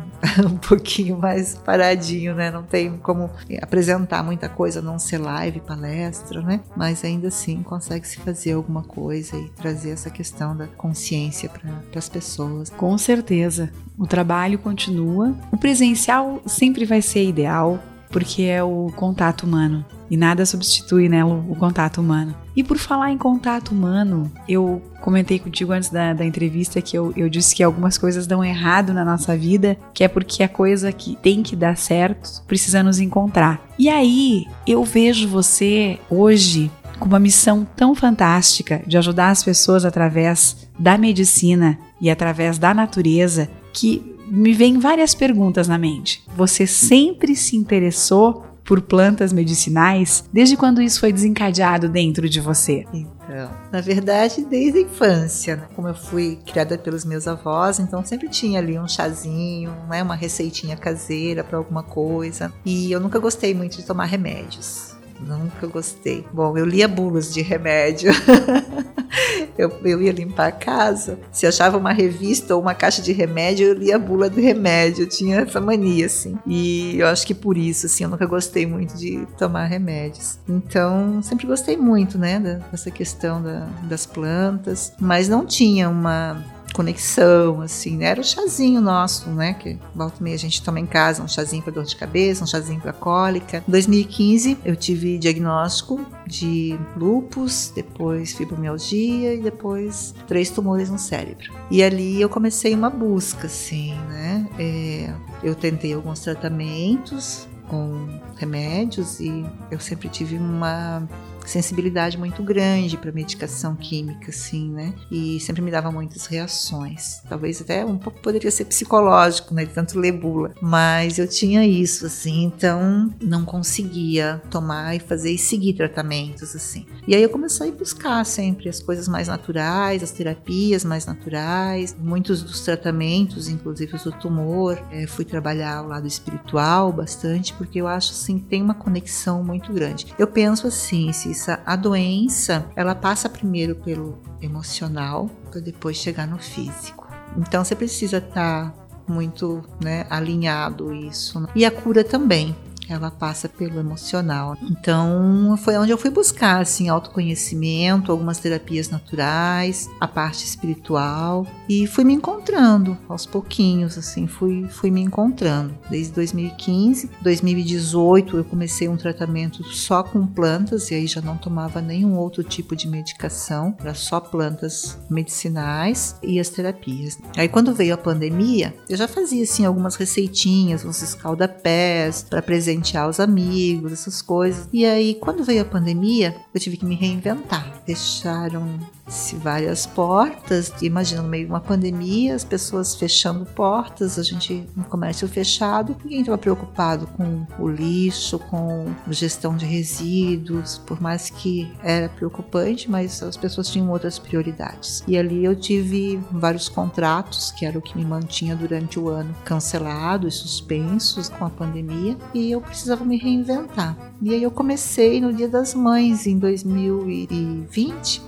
um 0.44 0.56
pouquinho 0.56 1.18
mais 1.18 1.54
paradinho, 1.56 2.34
né? 2.34 2.50
Não 2.50 2.62
tem 2.62 2.96
como 2.98 3.30
apresentar 3.60 4.22
muita 4.22 4.48
coisa, 4.48 4.80
não 4.80 4.98
ser 4.98 5.18
live, 5.18 5.60
palestra, 5.60 6.40
né? 6.40 6.60
Mas 6.76 7.04
ainda 7.04 7.28
assim 7.28 7.62
consegue 7.62 8.06
se 8.06 8.18
fazer 8.18 8.52
alguma 8.52 8.82
coisa 8.82 9.36
e 9.36 9.48
trazer 9.50 9.90
essa 9.90 10.10
questão 10.10 10.56
da 10.56 10.66
consciência 10.66 11.48
para 11.48 11.98
as 11.98 12.08
pessoas. 12.08 12.70
Com 12.70 12.96
certeza, 12.98 13.70
o 13.98 14.06
trabalho 14.06 14.58
continua. 14.58 15.34
O 15.50 15.56
presencial 15.56 16.42
sempre 16.46 16.84
vai 16.84 17.02
ser 17.02 17.24
ideal 17.24 17.82
porque 18.10 18.42
é 18.42 18.62
o 18.62 18.92
contato 18.94 19.44
humano. 19.44 19.84
E 20.10 20.16
nada 20.16 20.46
substitui 20.46 21.08
né, 21.08 21.24
o, 21.24 21.44
o, 21.50 21.56
contato 21.56 22.00
humano. 22.00 22.34
E 22.54 22.62
por 22.62 22.78
falar 22.78 23.10
em 23.10 23.18
contato 23.18 23.72
humano, 23.72 24.30
eu 24.48 24.80
comentei 25.00 25.38
contigo 25.38 25.72
antes 25.72 25.90
da, 25.90 26.12
da 26.12 26.24
entrevista 26.24 26.80
que 26.80 26.96
eu, 26.96 27.12
eu 27.16 27.28
disse 27.28 27.54
que 27.54 27.62
algumas 27.62 27.98
coisas 27.98 28.26
dão 28.26 28.44
errado 28.44 28.94
na 28.94 29.04
nossa 29.04 29.36
vida, 29.36 29.76
que 29.92 30.04
é 30.04 30.08
porque 30.08 30.42
a 30.42 30.48
coisa 30.48 30.92
que 30.92 31.16
tem 31.16 31.42
que 31.42 31.56
dar 31.56 31.76
certo 31.76 32.42
precisa 32.46 32.82
nos 32.82 33.00
encontrar. 33.00 33.60
E 33.78 33.88
aí 33.88 34.46
eu 34.66 34.84
vejo 34.84 35.28
você 35.28 35.98
hoje 36.08 36.70
com 36.98 37.06
uma 37.06 37.18
missão 37.18 37.66
tão 37.76 37.94
fantástica 37.94 38.82
de 38.86 38.96
ajudar 38.96 39.30
as 39.30 39.42
pessoas 39.42 39.84
através 39.84 40.68
da 40.78 40.96
medicina 40.96 41.78
e 42.00 42.10
através 42.10 42.58
da 42.58 42.72
natureza 42.72 43.48
que 43.72 44.15
me 44.26 44.52
vem 44.52 44.78
várias 44.78 45.14
perguntas 45.14 45.68
na 45.68 45.78
mente. 45.78 46.22
Você 46.36 46.66
sempre 46.66 47.34
se 47.36 47.56
interessou 47.56 48.44
por 48.66 48.82
plantas 48.82 49.32
medicinais? 49.32 50.24
Desde 50.32 50.56
quando 50.56 50.82
isso 50.82 51.00
foi 51.00 51.12
desencadeado 51.12 51.88
dentro 51.88 52.28
de 52.28 52.40
você? 52.40 52.84
Então, 52.92 53.50
na 53.70 53.80
verdade, 53.80 54.44
desde 54.44 54.80
a 54.80 54.82
infância, 54.82 55.56
né? 55.56 55.68
como 55.74 55.88
eu 55.88 55.94
fui 55.94 56.38
criada 56.44 56.76
pelos 56.76 57.04
meus 57.04 57.28
avós, 57.28 57.78
então 57.78 58.04
sempre 58.04 58.28
tinha 58.28 58.58
ali 58.58 58.78
um 58.78 58.88
chazinho, 58.88 59.72
né? 59.88 60.02
uma 60.02 60.16
receitinha 60.16 60.76
caseira 60.76 61.44
para 61.44 61.56
alguma 61.56 61.82
coisa. 61.82 62.52
E 62.64 62.90
eu 62.90 63.00
nunca 63.00 63.18
gostei 63.18 63.54
muito 63.54 63.76
de 63.76 63.86
tomar 63.86 64.06
remédios. 64.06 64.95
Nunca 65.20 65.66
gostei. 65.66 66.24
Bom, 66.32 66.56
eu 66.56 66.64
lia 66.64 66.88
bulas 66.88 67.32
de 67.32 67.42
remédio. 67.42 68.10
eu, 69.56 69.70
eu 69.84 70.02
ia 70.02 70.12
limpar 70.12 70.48
a 70.48 70.52
casa. 70.52 71.18
Se 71.32 71.46
achava 71.46 71.76
uma 71.76 71.92
revista 71.92 72.54
ou 72.54 72.62
uma 72.62 72.74
caixa 72.74 73.00
de 73.02 73.12
remédio, 73.12 73.68
eu 73.68 73.74
lia 73.74 73.96
a 73.96 73.98
bula 73.98 74.28
do 74.28 74.40
remédio. 74.40 75.04
Eu 75.04 75.08
tinha 75.08 75.40
essa 75.40 75.60
mania, 75.60 76.06
assim. 76.06 76.38
E 76.46 76.98
eu 76.98 77.06
acho 77.06 77.26
que 77.26 77.34
por 77.34 77.56
isso, 77.56 77.86
assim, 77.86 78.04
eu 78.04 78.10
nunca 78.10 78.26
gostei 78.26 78.66
muito 78.66 78.96
de 78.96 79.26
tomar 79.38 79.66
remédios. 79.66 80.38
Então, 80.48 81.22
sempre 81.22 81.46
gostei 81.46 81.76
muito, 81.76 82.18
né, 82.18 82.60
dessa 82.70 82.90
questão 82.90 83.42
da, 83.42 83.66
das 83.84 84.06
plantas. 84.06 84.92
Mas 85.00 85.28
não 85.28 85.46
tinha 85.46 85.88
uma 85.88 86.44
conexão, 86.76 87.62
assim, 87.62 87.96
né? 87.96 88.04
Era 88.06 88.20
o 88.20 88.24
chazinho 88.24 88.82
nosso, 88.82 89.30
né? 89.30 89.54
Que 89.54 89.78
volta 89.94 90.16
e 90.20 90.22
meia 90.22 90.36
a 90.36 90.38
gente 90.38 90.62
toma 90.62 90.78
em 90.78 90.84
casa, 90.84 91.22
um 91.22 91.28
chazinho 91.28 91.62
para 91.62 91.72
dor 91.72 91.84
de 91.84 91.96
cabeça, 91.96 92.44
um 92.44 92.46
chazinho 92.46 92.78
para 92.78 92.92
cólica. 92.92 93.64
Em 93.66 93.70
2015 93.70 94.58
eu 94.62 94.76
tive 94.76 95.16
diagnóstico 95.16 96.04
de 96.26 96.78
lupus, 96.94 97.72
depois 97.74 98.32
fibromialgia 98.32 99.32
e 99.32 99.40
depois 99.40 100.14
três 100.28 100.50
tumores 100.50 100.90
no 100.90 100.98
cérebro. 100.98 101.50
E 101.70 101.82
ali 101.82 102.20
eu 102.20 102.28
comecei 102.28 102.74
uma 102.74 102.90
busca, 102.90 103.46
assim, 103.46 103.94
né? 104.10 104.46
É, 104.58 105.14
eu 105.42 105.54
tentei 105.54 105.94
alguns 105.94 106.20
tratamentos 106.20 107.48
com 107.68 108.06
remédios 108.36 109.18
e 109.18 109.44
eu 109.70 109.80
sempre 109.80 110.10
tive 110.10 110.36
uma 110.36 111.08
sensibilidade 111.46 112.18
muito 112.18 112.42
grande 112.42 112.96
para 112.96 113.12
medicação 113.12 113.74
química, 113.76 114.30
assim, 114.30 114.70
né? 114.70 114.94
E 115.10 115.38
sempre 115.40 115.62
me 115.62 115.70
dava 115.70 115.90
muitas 115.90 116.26
reações. 116.26 117.20
Talvez 117.28 117.60
até 117.60 117.84
um 117.84 117.98
pouco 117.98 118.20
poderia 118.20 118.50
ser 118.50 118.64
psicológico, 118.64 119.54
né? 119.54 119.64
De 119.64 119.72
tanto 119.72 119.98
ler 119.98 120.12
bula. 120.12 120.52
Mas 120.60 121.18
eu 121.18 121.28
tinha 121.28 121.66
isso, 121.66 122.06
assim, 122.06 122.44
então 122.44 123.12
não 123.20 123.44
conseguia 123.44 124.42
tomar 124.50 124.94
e 124.94 125.00
fazer 125.00 125.30
e 125.30 125.38
seguir 125.38 125.74
tratamentos, 125.74 126.54
assim. 126.54 126.86
E 127.06 127.14
aí 127.14 127.22
eu 127.22 127.30
comecei 127.30 127.68
a 127.68 127.72
buscar 127.72 128.24
sempre 128.24 128.68
as 128.68 128.80
coisas 128.80 129.08
mais 129.08 129.28
naturais, 129.28 130.02
as 130.02 130.10
terapias 130.10 130.84
mais 130.84 131.06
naturais, 131.06 131.96
muitos 131.98 132.42
dos 132.42 132.60
tratamentos, 132.60 133.48
inclusive 133.48 133.96
o 134.06 134.12
tumor. 134.12 134.78
É, 134.90 135.06
fui 135.06 135.24
trabalhar 135.24 135.82
o 135.82 135.88
lado 135.88 136.06
espiritual 136.06 136.92
bastante, 136.92 137.52
porque 137.54 137.80
eu 137.80 137.86
acho, 137.86 138.12
assim, 138.12 138.38
que 138.38 138.46
tem 138.46 138.62
uma 138.62 138.74
conexão 138.74 139.42
muito 139.42 139.72
grande. 139.72 140.06
Eu 140.18 140.26
penso 140.26 140.66
assim, 140.66 141.12
se 141.12 141.35
doença, 141.36 141.60
a 141.66 141.76
doença, 141.76 142.66
ela 142.74 142.94
passa 142.94 143.28
primeiro 143.28 143.76
pelo 143.76 144.18
emocional 144.40 145.28
para 145.50 145.60
depois 145.60 145.96
chegar 145.96 146.26
no 146.26 146.38
físico. 146.38 147.06
Então 147.36 147.62
você 147.62 147.76
precisa 147.76 148.18
estar 148.18 148.70
tá 148.70 148.74
muito 149.06 149.62
né, 149.82 150.06
alinhado 150.08 150.94
isso. 150.94 151.38
Né? 151.38 151.48
E 151.54 151.64
a 151.64 151.70
cura 151.70 152.02
também 152.02 152.56
ela 152.88 153.10
passa 153.10 153.48
pelo 153.48 153.78
emocional. 153.78 154.56
Então, 154.62 155.56
foi 155.58 155.76
onde 155.76 155.90
eu 155.90 155.98
fui 155.98 156.10
buscar 156.10 156.60
assim 156.60 156.88
autoconhecimento, 156.88 158.12
algumas 158.12 158.38
terapias 158.38 158.88
naturais, 158.88 159.88
a 160.00 160.06
parte 160.06 160.44
espiritual 160.44 161.46
e 161.68 161.86
fui 161.86 162.04
me 162.04 162.14
encontrando 162.14 162.96
aos 163.08 163.26
pouquinhos, 163.26 163.98
assim, 163.98 164.26
fui 164.26 164.66
fui 164.68 164.90
me 164.90 165.00
encontrando. 165.00 165.76
Desde 165.90 166.12
2015, 166.12 167.10
2018 167.20 168.38
eu 168.38 168.44
comecei 168.44 168.88
um 168.88 168.96
tratamento 168.96 169.64
só 169.64 170.02
com 170.02 170.26
plantas 170.26 170.90
e 170.90 170.94
aí 170.94 171.06
já 171.06 171.20
não 171.20 171.36
tomava 171.36 171.80
nenhum 171.80 172.16
outro 172.16 172.42
tipo 172.42 172.76
de 172.76 172.88
medicação, 172.88 173.76
era 173.80 173.94
só 173.94 174.20
plantas 174.20 174.98
medicinais 175.10 176.16
e 176.22 176.38
as 176.38 176.48
terapias. 176.48 177.18
Aí 177.36 177.48
quando 177.48 177.74
veio 177.74 177.94
a 177.94 177.98
pandemia, 177.98 178.74
eu 178.88 178.96
já 178.96 179.08
fazia 179.08 179.42
assim 179.42 179.64
algumas 179.64 179.96
receitinhas, 179.96 180.84
uns 180.84 181.02
escaldapés 181.02 182.24
para 182.28 182.42
presentear 182.42 182.75
presentear 182.76 183.08
os 183.08 183.18
amigos, 183.20 183.92
essas 183.92 184.20
coisas. 184.20 184.68
E 184.72 184.84
aí, 184.84 185.14
quando 185.14 185.44
veio 185.44 185.62
a 185.62 185.64
pandemia, 185.64 186.36
eu 186.52 186.60
tive 186.60 186.76
que 186.76 186.84
me 186.84 186.94
reinventar. 186.94 187.82
Fecharam-se 187.86 189.36
várias 189.36 189.86
portas. 189.86 190.72
Imagina, 190.82 191.22
no 191.22 191.28
meio 191.28 191.46
de 191.46 191.50
uma 191.52 191.60
pandemia, 191.60 192.34
as 192.34 192.44
pessoas 192.44 192.94
fechando 192.94 193.46
portas, 193.46 194.18
a 194.18 194.22
gente 194.22 194.66
no 194.76 194.84
comércio 194.84 195.26
fechado. 195.28 195.96
Ninguém 196.02 196.20
estava 196.20 196.38
preocupado 196.38 197.06
com 197.08 197.46
o 197.58 197.68
lixo, 197.68 198.38
com 198.38 198.86
gestão 199.10 199.56
de 199.56 199.64
resíduos, 199.64 200.78
por 200.78 201.00
mais 201.00 201.30
que 201.30 201.72
era 201.82 202.08
preocupante, 202.08 202.90
mas 202.90 203.22
as 203.22 203.36
pessoas 203.36 203.68
tinham 203.68 203.90
outras 203.90 204.18
prioridades. 204.18 205.02
E 205.06 205.16
ali 205.16 205.44
eu 205.44 205.54
tive 205.54 206.20
vários 206.30 206.68
contratos, 206.68 207.52
que 207.52 207.64
era 207.64 207.78
o 207.78 207.82
que 207.82 207.96
me 207.96 208.04
mantinha 208.04 208.54
durante 208.56 208.98
o 208.98 209.08
ano, 209.08 209.34
cancelados, 209.44 210.36
suspensos 210.36 211.28
com 211.28 211.44
a 211.44 211.50
pandemia, 211.50 212.16
e 212.34 212.50
eu 212.50 212.60
precisava 212.66 213.04
me 213.04 213.16
reinventar. 213.16 213.96
E 214.20 214.34
aí 214.34 214.42
eu 214.42 214.50
comecei 214.50 215.20
no 215.20 215.32
Dia 215.32 215.48
das 215.48 215.74
Mães, 215.74 216.26
em 216.26 216.38
2020, 216.38 218.22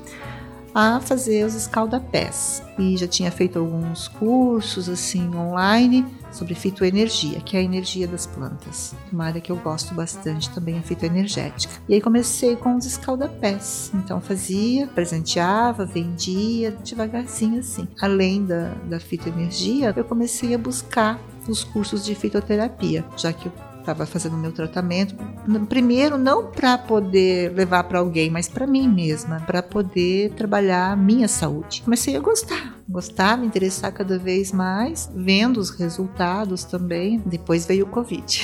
a 0.75 1.01
fazer 1.01 1.45
os 1.45 1.55
escaldapés. 1.55 2.63
E 2.79 2.97
já 2.97 3.09
tinha 3.09 3.31
feito 3.31 3.59
alguns 3.59 4.09
cursos 4.09 4.89
assim 4.89 5.35
online 5.35 6.07
sobre 6.31 6.55
fitoenergia, 6.55 7.41
que 7.41 7.57
é 7.57 7.61
a 7.61 7.63
energia 7.63 8.07
das 8.07 8.27
plantas. 8.27 8.95
Uma 9.13 9.25
área 9.25 9.41
que 9.41 9.51
eu 9.51 9.57
gosto 9.57 9.95
bastante 9.95 10.51
também, 10.51 10.79
a 10.79 10.83
fitoenergética. 10.83 11.73
E 11.89 11.95
aí 11.95 12.01
comecei 12.01 12.55
com 12.55 12.77
os 12.77 12.87
escaldapés. 12.87 13.91
Então 13.95 14.21
fazia, 14.21 14.87
presenteava, 14.87 15.85
vendia, 15.85 16.71
devagarzinho 16.71 17.61
assim. 17.61 17.89
Além 18.01 18.45
da, 18.45 18.75
da 18.89 19.01
fitoenergia, 19.01 19.93
eu 19.97 20.05
comecei 20.05 20.55
a 20.55 20.59
buscar 20.59 21.19
os 21.49 21.65
cursos 21.65 22.05
de 22.05 22.15
fitoterapia, 22.15 23.05
já 23.17 23.33
que 23.33 23.47
eu 23.47 23.53
estava 23.89 24.05
fazendo 24.05 24.37
meu 24.37 24.53
tratamento. 24.53 25.15
Primeiro, 25.69 26.19
não 26.19 26.51
para 26.51 26.77
poder 26.77 27.53
levar 27.55 27.85
para 27.85 28.01
alguém, 28.01 28.29
mas 28.31 28.49
para 28.49 28.67
mim 28.67 28.87
mesma, 28.87 29.41
para 29.41 29.63
poder 29.63 30.33
trabalhar 30.33 30.93
a 30.93 30.97
minha 30.97 31.27
saúde. 31.27 31.83
Comecei 31.83 32.15
a 32.17 32.21
gostar, 32.21 32.79
gostar, 32.87 33.39
me 33.39 33.47
interessar 33.47 33.93
cada 33.93 34.19
vez 34.19 34.53
mais, 34.53 35.11
vendo 35.15 35.59
os 35.59 35.71
resultados 35.71 36.65
também. 36.65 37.23
Depois 37.25 37.65
veio 37.65 37.87
o 37.87 37.89
Covid. 37.89 38.43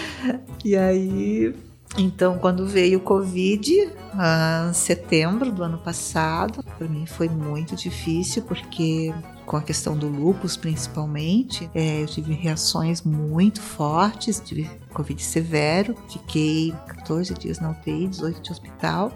e 0.64 0.74
aí 0.76 1.54
então, 1.98 2.38
quando 2.38 2.66
veio 2.66 2.98
o 2.98 3.02
Covid, 3.02 3.72
em 3.74 4.72
setembro 4.72 5.50
do 5.50 5.64
ano 5.64 5.76
passado, 5.76 6.64
para 6.78 6.86
mim 6.86 7.04
foi 7.04 7.28
muito 7.28 7.74
difícil, 7.74 8.42
porque 8.42 9.12
com 9.50 9.56
a 9.56 9.62
questão 9.62 9.96
do 9.96 10.06
lupus 10.06 10.56
principalmente, 10.56 11.68
é, 11.74 12.00
eu 12.00 12.06
tive 12.06 12.32
reações 12.34 13.02
muito 13.02 13.60
fortes, 13.60 14.38
tive 14.38 14.70
Covid 14.94 15.20
severo, 15.20 15.96
fiquei 16.08 16.72
14 16.86 17.34
dias 17.34 17.58
na 17.58 17.72
UTI, 17.72 18.06
18 18.06 18.42
de 18.42 18.52
hospital. 18.52 19.12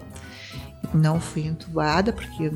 Não 0.93 1.21
fui 1.21 1.47
entubada, 1.47 2.11
porque 2.11 2.51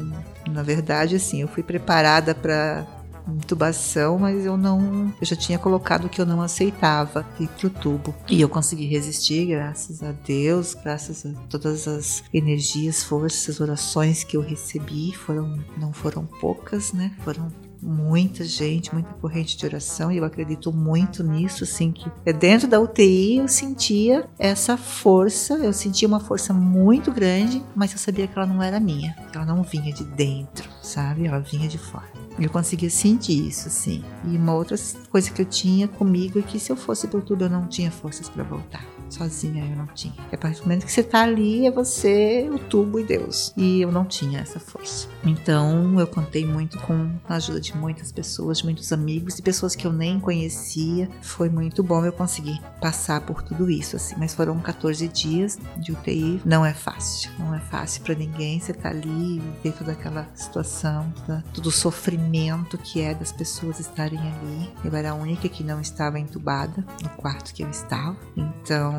na 0.50 0.62
verdade, 0.62 1.16
assim, 1.16 1.40
eu 1.40 1.48
fui 1.48 1.64
preparada 1.64 2.36
para 2.36 2.86
intubação, 3.30 4.20
mas 4.20 4.46
eu 4.46 4.58
não, 4.58 5.14
eu 5.22 5.26
já 5.26 5.38
tinha 5.38 5.58
colocado 5.58 6.10
que 6.10 6.20
eu 6.20 6.26
não 6.26 6.42
aceitava 6.42 7.26
ir 7.40 7.48
pro 7.48 7.70
tubo. 7.70 8.14
E 8.28 8.42
eu 8.42 8.50
consegui 8.50 8.88
resistir, 8.88 9.46
graças 9.46 10.04
a 10.04 10.12
Deus, 10.12 10.74
graças 10.74 11.26
a 11.26 11.32
todas 11.48 11.88
as 11.88 12.26
energias, 12.34 13.04
forças, 13.04 13.62
orações 13.62 14.22
que 14.22 14.36
eu 14.36 14.42
recebi, 14.42 15.14
foram 15.14 15.58
não 15.78 15.94
foram 15.94 16.26
poucas, 16.26 16.92
né? 16.92 17.16
Foram 17.24 17.50
muita 17.82 18.44
gente, 18.44 18.94
muita 18.94 19.10
corrente 19.14 19.58
de 19.58 19.66
oração, 19.66 20.12
e 20.12 20.18
eu 20.18 20.26
acredito 20.26 20.72
muito 20.72 21.24
nisso, 21.24 21.64
assim, 21.64 21.92
que 21.92 22.12
é 22.26 22.34
dentro 22.34 22.68
da 22.68 22.80
UTI 22.80 23.38
eu 23.38 23.48
sentia 23.48 24.28
essa 24.38 24.78
força, 24.78 25.56
eu 25.56 25.74
sentia 25.74 26.08
uma 26.08 26.20
força 26.20 26.54
muito 26.54 27.12
grande, 27.12 27.64
mas 27.76 27.92
eu 27.92 27.98
sabia 27.98 28.28
que 28.28 28.38
ela 28.38 28.48
não 28.48 28.62
era 28.62 28.80
minha, 28.80 29.16
ela 29.34 29.46
não 29.46 29.64
vinha 29.64 29.94
de 29.94 30.04
dentro, 30.04 30.70
sabe? 30.82 31.26
Ela 31.26 31.40
vinha 31.40 31.68
de 31.68 31.78
fora. 31.78 32.08
Eu 32.40 32.50
conseguia 32.50 32.90
sentir 32.90 33.48
isso, 33.48 33.68
assim. 33.68 34.04
E 34.26 34.38
uma 34.38 34.54
outra 34.54 34.78
coisa 35.10 35.30
que 35.30 35.42
eu 35.42 35.46
tinha 35.46 35.88
comigo 35.88 36.40
é 36.40 36.42
que 36.42 36.58
se 36.58 36.72
eu 36.72 36.76
fosse 36.76 37.08
pro 37.08 37.22
tubo 37.22 37.44
eu 37.44 37.50
não 37.50 37.68
tinha 37.68 37.92
forças 37.92 38.30
para 38.30 38.44
voltar. 38.44 38.86
Sozinha 39.10 39.66
eu 39.66 39.76
não 39.76 39.88
tinha. 39.88 40.14
A 40.32 40.38
partir 40.38 40.60
do 40.60 40.64
momento 40.64 40.86
que 40.86 40.92
você 40.92 41.04
tá 41.04 41.24
ali, 41.24 41.66
é 41.66 41.72
você, 41.72 42.50
o 42.52 42.60
tubo 42.60 43.00
e 43.00 43.04
Deus. 43.04 43.54
E 43.58 43.82
eu 43.82 43.92
não 43.92 44.06
tinha 44.06 44.40
essa 44.40 44.60
força. 44.60 45.08
Então 45.24 46.00
eu 46.00 46.08
contei 46.08 46.46
muito 46.46 46.78
com 46.80 47.12
a 47.28 47.36
ajuda 47.36 47.60
de 47.60 47.76
muitas 47.76 48.12
pessoas, 48.12 48.60
de 48.60 48.66
muitos 48.66 48.92
amigos 48.92 49.38
e 49.38 49.42
pessoas 49.42 49.76
que 49.76 49.86
eu 49.86 49.94
nem 49.94 50.20
conhecia. 50.20 51.10
Foi 51.22 51.50
muito 51.50 51.84
bom 51.84 52.06
eu 52.06 52.12
conseguir 52.12 52.62
passar 52.82 53.22
por 53.22 53.42
tudo 53.42 53.70
isso, 53.70 53.96
assim. 53.96 54.16
Mas 54.18 54.34
foram 54.34 54.60
14 54.60 55.08
dias 55.08 55.58
de 55.78 55.92
UTI. 55.92 56.42
Não 56.46 56.66
é 56.66 56.74
fácil. 56.74 57.32
Não 57.40 57.54
é 57.54 57.60
fácil 57.60 58.04
para 58.04 58.16
ninguém. 58.16 58.60
Você 58.60 58.74
tá 58.74 58.90
ali 58.90 59.42
dentro 59.64 59.86
daquela 59.86 60.28
situação, 60.36 61.12
da, 61.28 61.42
todo 61.54 61.68
o 61.68 61.72
sofrimento 61.72 62.78
que 62.78 63.02
é 63.02 63.14
das 63.14 63.32
pessoas 63.32 63.80
estarem 63.80 64.20
ali. 64.20 64.72
Eu 64.84 64.96
era 64.96 65.12
a 65.12 65.14
única 65.14 65.50
que 65.50 65.64
não 65.64 65.82
estava 65.82 66.20
entubada 66.20 66.86
no 67.02 67.10
quarto 67.10 67.54
que 67.54 67.64
eu 67.64 67.70
estava. 67.70 68.18
Então 68.36 68.99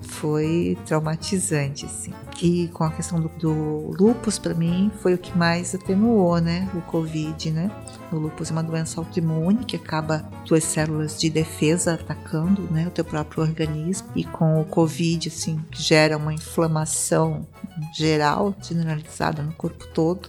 foi 0.00 0.76
traumatizante, 0.86 1.86
assim. 1.86 2.12
E 2.40 2.68
com 2.68 2.84
a 2.84 2.90
questão 2.90 3.20
do, 3.20 3.28
do 3.38 3.94
lupus, 3.98 4.38
para 4.38 4.54
mim, 4.54 4.90
foi 5.00 5.14
o 5.14 5.18
que 5.18 5.36
mais 5.36 5.74
atenuou, 5.74 6.40
né? 6.40 6.68
O 6.74 6.80
Covid, 6.82 7.50
né? 7.50 7.70
O 8.10 8.16
lupus 8.16 8.50
é 8.50 8.52
uma 8.52 8.62
doença 8.62 9.00
autoimune 9.00 9.64
que 9.64 9.76
acaba 9.76 10.20
tuas 10.44 10.64
células 10.64 11.20
de 11.20 11.30
defesa 11.30 11.94
atacando, 11.94 12.62
né? 12.70 12.86
O 12.86 12.90
teu 12.90 13.04
próprio 13.04 13.42
organismo. 13.42 14.08
E 14.14 14.24
com 14.24 14.60
o 14.60 14.64
Covid, 14.64 15.28
assim, 15.28 15.60
gera 15.70 16.16
uma 16.16 16.34
inflamação 16.34 17.46
geral, 17.94 18.54
generalizada 18.60 19.42
no 19.42 19.52
corpo 19.52 19.86
todo 19.94 20.28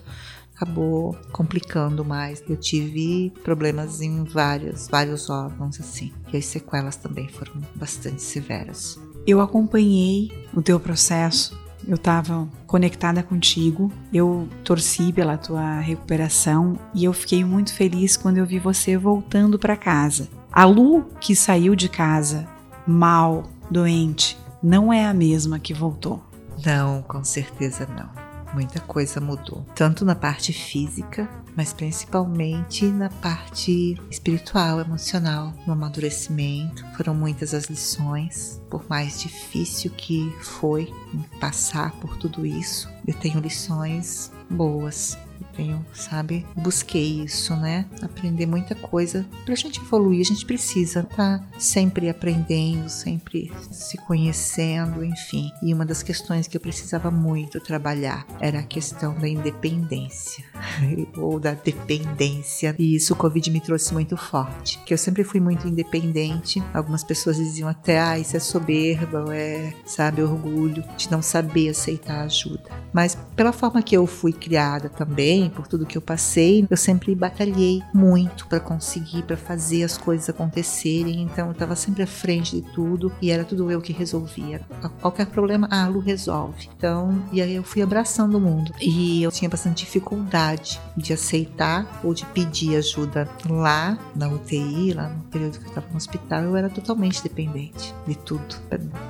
acabou 0.64 1.16
complicando 1.32 2.04
mais. 2.04 2.44
Eu 2.48 2.56
tive 2.56 3.32
problemas 3.44 4.02
em 4.02 4.24
vários, 4.24 4.88
vários 4.88 5.30
órgãos 5.30 5.80
assim. 5.80 6.12
E 6.32 6.38
as 6.38 6.46
sequelas 6.46 6.96
também 6.96 7.28
foram 7.28 7.54
bastante 7.76 8.22
severas. 8.22 9.00
Eu 9.28 9.42
acompanhei 9.42 10.32
o 10.54 10.62
teu 10.62 10.80
processo. 10.80 11.62
Eu 11.86 11.96
estava 11.96 12.48
conectada 12.66 13.22
contigo, 13.22 13.92
eu 14.14 14.48
torci 14.64 15.12
pela 15.12 15.38
tua 15.38 15.82
recuperação 15.82 16.80
e 16.94 17.04
eu 17.04 17.12
fiquei 17.12 17.44
muito 17.44 17.74
feliz 17.74 18.16
quando 18.16 18.38
eu 18.38 18.46
vi 18.46 18.58
você 18.58 18.98
voltando 18.98 19.60
para 19.60 19.76
casa. 19.76 20.30
A 20.50 20.64
Lu 20.64 21.04
que 21.20 21.36
saiu 21.36 21.76
de 21.76 21.90
casa 21.90 22.48
mal, 22.88 23.44
doente, 23.70 24.38
não 24.62 24.94
é 24.94 25.06
a 25.06 25.14
mesma 25.14 25.60
que 25.60 25.74
voltou. 25.74 26.24
Não, 26.66 27.02
com 27.02 27.22
certeza 27.22 27.86
não 27.86 28.33
muita 28.54 28.80
coisa 28.80 29.20
mudou, 29.20 29.66
tanto 29.76 30.06
na 30.06 30.16
parte 30.16 30.54
física, 30.54 31.30
mas 31.56 31.74
principalmente 31.74 32.86
na 32.86 33.10
parte 33.10 33.96
espiritual, 34.10 34.80
emocional, 34.80 35.54
no 35.66 35.74
amadurecimento. 35.74 36.86
Foram 36.96 37.14
muitas 37.14 37.54
as 37.54 37.66
lições, 37.66 38.62
por 38.70 38.88
mais 38.90 39.22
difícil 39.22 39.92
que 39.92 40.32
foi 40.42 40.92
passar 41.40 41.92
por 42.00 42.18
tudo 42.18 42.46
isso, 42.46 42.90
eu 43.06 43.14
tenho 43.14 43.40
lições 43.40 44.32
boas 44.50 45.18
tenho, 45.56 45.86
sabe? 45.94 46.46
Busquei 46.56 47.22
isso, 47.22 47.56
né? 47.56 47.86
Aprender 48.02 48.46
muita 48.46 48.76
coisa. 48.76 49.26
Pra 49.46 49.56
gente 49.56 49.80
evoluir, 49.80 50.22
a 50.22 50.26
gente 50.26 50.46
precisa 50.46 51.02
estar 51.02 51.40
tá 51.40 51.44
sempre 51.60 52.10
aprendendo, 52.10 52.90
sempre 52.90 53.52
se 53.72 53.98
conhecendo, 53.98 55.04
enfim. 55.04 55.52
E 55.62 55.74
uma 55.74 55.86
das 55.86 56.04
questões 56.04 56.48
que 56.48 56.58
eu 56.58 56.62
precisava 56.62 57.10
muito 57.10 57.60
trabalhar 57.60 58.26
era 58.40 58.60
a 58.60 58.64
questão 58.64 59.14
da 59.16 59.28
independência 59.28 60.44
ou 61.18 61.40
da 61.40 61.54
dependência. 61.54 62.76
E 62.78 62.96
isso 62.96 63.14
o 63.14 63.18
Covid 63.18 63.50
me 63.52 63.62
trouxe 63.62 63.94
muito 63.94 64.18
forte, 64.18 64.80
que 64.86 64.94
eu 64.94 64.98
sempre 64.98 65.24
fui 65.24 65.40
muito 65.40 65.68
independente. 65.68 66.62
Algumas 66.74 67.04
pessoas 67.04 67.38
diziam 67.38 67.70
até, 67.70 68.00
ah, 68.00 68.20
isso 68.20 68.36
é 68.36 68.40
soberba, 68.40 69.36
é, 69.36 69.74
sabe, 69.86 70.22
orgulho 70.22 70.84
de 70.98 71.10
não 71.12 71.22
saber 71.22 71.70
aceitar 71.70 72.22
ajuda. 72.22 72.70
Mas 72.92 73.18
pela 73.36 73.52
forma 73.52 73.82
que 73.82 73.96
eu 73.96 74.06
fui 74.06 74.32
criada 74.32 74.90
também, 74.90 75.43
por 75.50 75.68
tudo 75.68 75.86
que 75.86 75.98
eu 75.98 76.02
passei, 76.02 76.66
eu 76.70 76.78
sempre 76.78 77.14
batalhei 77.16 77.82
muito 77.94 78.48
para 78.48 78.60
conseguir, 78.60 79.24
para 79.24 79.38
fazer 79.38 79.84
as 79.84 79.98
coisas 79.98 80.30
acontecerem. 80.30 81.22
Então 81.22 81.48
eu 81.48 81.52
estava 81.52 81.76
sempre 81.76 82.04
à 82.04 82.08
frente 82.08 82.62
de 82.62 82.74
tudo 82.74 83.12
e 83.22 83.32
era 83.32 83.44
tudo 83.44 83.72
eu 83.72 83.82
que 83.82 83.94
resolvia. 83.94 84.62
Qualquer 85.02 85.28
problema, 85.28 85.68
a 85.72 85.88
Lu 85.88 86.00
resolve. 86.00 86.70
Então, 86.78 87.24
e 87.32 87.42
aí 87.42 87.56
eu 87.56 87.64
fui 87.64 87.82
abraçando 87.82 88.38
o 88.38 88.42
mundo. 88.42 88.74
E 88.82 89.24
eu 89.24 89.32
tinha 89.32 89.50
bastante 89.50 89.86
dificuldade 89.86 90.80
de 90.96 91.14
aceitar 91.14 92.02
ou 92.04 92.14
de 92.14 92.26
pedir 92.28 92.76
ajuda 92.76 93.28
lá 93.50 93.98
na 94.16 94.28
UTI, 94.28 94.94
lá 94.94 95.10
no 95.10 95.24
período 95.24 95.60
que 95.60 95.66
eu 95.66 95.70
estava 95.70 95.88
no 95.90 95.98
hospital, 95.98 96.44
eu 96.44 96.56
era 96.56 96.70
totalmente 96.70 97.22
dependente 97.22 97.94
de 98.08 98.16
tudo, 98.16 98.56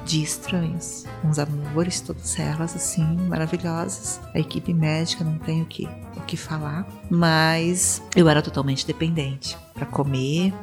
de 0.05 0.23
estranhos, 0.23 1.05
uns 1.23 1.39
amores, 1.39 2.01
todas 2.01 2.37
elas 2.39 2.75
assim, 2.75 3.05
maravilhosas. 3.27 4.19
A 4.33 4.39
equipe 4.39 4.73
médica 4.73 5.23
não 5.23 5.37
tem 5.37 5.61
o 5.61 5.65
que 5.65 5.87
o 6.15 6.21
que 6.21 6.37
falar, 6.37 6.87
mas 7.09 8.01
eu 8.15 8.27
era 8.29 8.41
totalmente 8.41 8.85
dependente 8.85 9.57
para 9.73 9.85
comer, 9.85 10.53